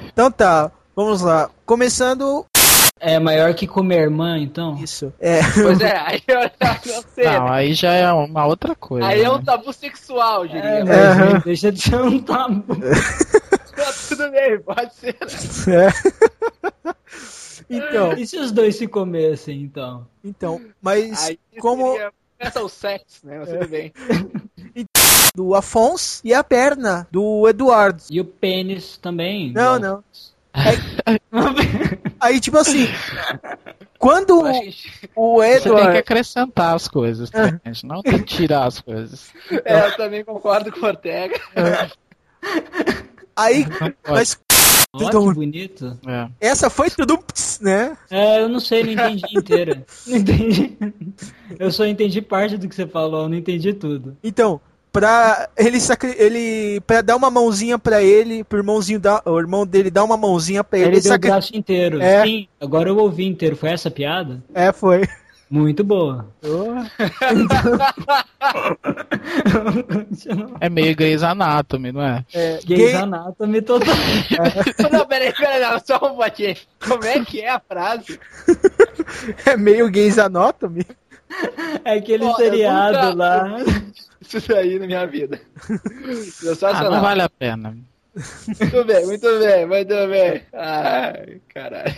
[0.06, 1.50] Então tá, vamos lá.
[1.66, 2.46] Começando
[3.00, 4.78] É maior que comer irmã, então?
[4.82, 5.14] isso.
[5.20, 6.40] É, Pois é, aí eu
[6.96, 7.26] não sei.
[7.26, 9.06] Não, aí já é uma outra coisa.
[9.06, 9.44] Aí é um né?
[9.46, 10.62] tabu sexual, diria.
[10.62, 11.40] É, mas Aham.
[11.44, 12.76] deixa de ser um tabu.
[13.76, 15.16] tá tudo bem, pode ser.
[15.70, 16.94] é.
[17.70, 20.08] Então, E se os dois se comessem, então?
[20.24, 23.40] então, mas Aí como seria- Começa o sexo, né?
[23.40, 23.94] Mas tudo bem.
[25.36, 28.04] do Afonso e a perna do Eduardo.
[28.10, 29.52] E o pênis também?
[29.54, 29.80] Não, igual.
[29.80, 30.04] não.
[32.20, 32.88] Aí, tipo assim,
[34.00, 34.76] quando que-
[35.16, 37.52] o Você tem que acrescentar as coisas, Ah.
[37.52, 37.86] tá, gente?
[37.86, 39.32] Não tem que tirar as coisas.
[39.64, 41.40] É, eu também concordo com o Ortega.
[43.36, 43.66] Aí,
[44.08, 44.40] mas
[44.94, 46.00] Ó, que bonito.
[46.08, 46.30] É.
[46.40, 47.20] essa foi tudo,
[47.60, 47.98] né?
[48.10, 49.86] É, eu não sei, não entendi inteira.
[50.08, 50.78] Não entendi.
[51.60, 54.16] Eu só entendi parte do que você falou, eu não entendi tudo.
[54.24, 54.62] Então,
[55.00, 59.66] pra ele, sacri- ele pra dar uma mãozinha pra ele, pro irmãozinho dar, o irmão
[59.66, 62.02] dele dar uma mãozinha pra ele, Ele deu o sacri- braço inteiro.
[62.02, 62.24] É.
[62.24, 63.56] Sim, agora eu ouvi inteiro.
[63.56, 64.42] Foi essa a piada?
[64.54, 65.04] É, foi.
[65.50, 66.28] Muito boa.
[70.60, 72.26] É meio Grey's Anatomy, não é?
[72.34, 73.94] É, Gays gay- Anatomy total.
[74.92, 76.56] Não, peraí, peraí, não, só um botinho.
[76.86, 78.20] Como é que é a frase?
[79.46, 80.86] é meio gays anatomy.
[81.86, 83.58] É aquele eu seriado nunca- lá.
[84.22, 85.40] Isso daí na minha vida.
[86.64, 87.78] Ah, não vale a pena.
[88.60, 90.42] Muito bem, muito bem, muito bem.
[90.54, 91.96] Ai, caralho.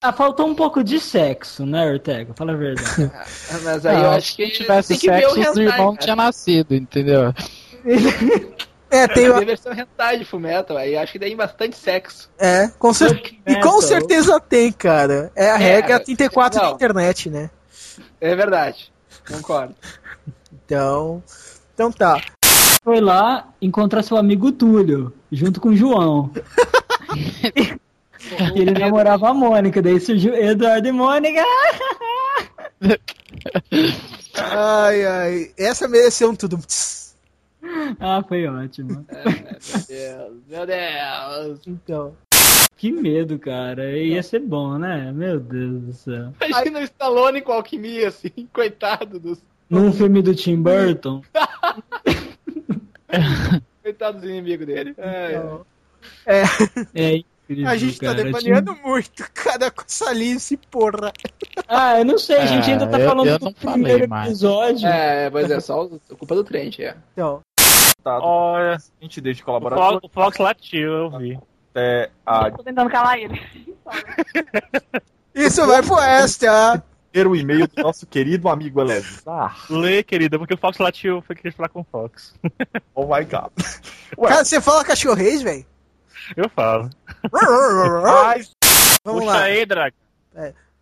[0.00, 2.32] Ah, faltou um pouco de sexo, né, Ortega?
[2.34, 3.10] Fala a verdade.
[3.64, 5.96] Mas aí eu Não, acho que se tivesse que o sexo, os hentai, irmãos cara.
[6.04, 7.34] tinham nascido, entendeu?
[8.90, 12.30] É, tem Tem uma- a versão hentai de Fullmetal, aí acho que tem bastante sexo.
[12.38, 15.30] é, com cer- e com certeza tem, cara.
[15.36, 16.74] É a É, regra 34 da não.
[16.74, 17.50] internet, né?
[18.20, 18.92] É verdade.
[19.30, 19.74] Concordo.
[20.52, 21.22] Então,
[21.74, 22.20] então tá.
[22.82, 26.30] Foi lá encontrar seu amigo Túlio, junto com o João.
[28.54, 31.42] E ele namorava a Mônica, daí surgiu Eduardo e Mônica.
[34.34, 35.50] Ai, ai.
[35.56, 36.58] Essa mereceu um tudo.
[38.00, 39.04] Ah, foi ótimo.
[39.08, 41.60] Meu Deus, meu Deus.
[41.66, 42.16] Então.
[42.78, 43.94] Que medo, cara.
[43.98, 45.10] Ia ser bom, né?
[45.12, 46.32] Meu Deus do céu.
[46.46, 51.20] Imagina o Stallone com alquimia, assim, coitado dos, Num filme do Tim Burton.
[53.82, 54.94] coitado dos inimigos dele.
[54.98, 55.66] Ai, Então,
[56.26, 56.42] é,
[56.94, 59.28] É incrível, a gente tá devaneando muito.
[59.34, 61.12] Cada salice, porra.
[61.66, 64.28] Ah, eu não sei, a gente É, ainda tá eu- falando eu do primeiro mais.
[64.28, 64.86] episódio.
[64.86, 66.96] É, pois é, só o- culpa do Trent, é.
[67.12, 67.40] Então,
[68.22, 71.38] Olha, a gente deixa o colaborador Fox, o Fox latiu, eu vi.
[71.70, 73.40] Até a Tô tentando calar ele.
[75.34, 76.82] isso vai pro extra.
[77.14, 79.56] ler o e-mail do nosso querido amigo Elezar.
[79.70, 82.34] Lê, querida, porque o Fox latiu, foi querer falar com o Fox.
[82.94, 83.50] Oh my god.
[84.16, 85.64] Ué, Cara, você fala cachorrês, velho?
[86.36, 86.90] Eu falo.
[87.32, 88.54] mas
[89.04, 89.42] Vamos Puxa lá.
[89.44, 89.94] aí, Draga.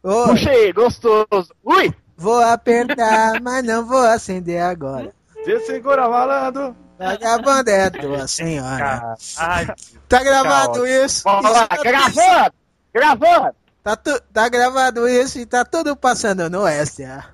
[0.02, 1.54] Ô, Puxa aí, gostoso.
[1.64, 1.94] Ui!
[2.18, 5.12] vou apertar, mas não vou acender agora.
[5.34, 6.74] você segura malandro.
[6.98, 9.16] Vagabunda é a tua senhora.
[9.38, 9.66] Ai,
[10.08, 10.88] Tá gravado Calma.
[10.88, 11.22] isso?
[11.24, 12.54] Vamos lá, tá- gravando!
[12.94, 13.54] Gravando!
[13.82, 17.26] Tá, tu- tá gravado isso e tá tudo passando no extra.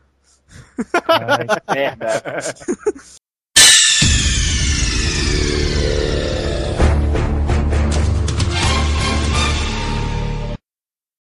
[1.73, 2.23] Merda.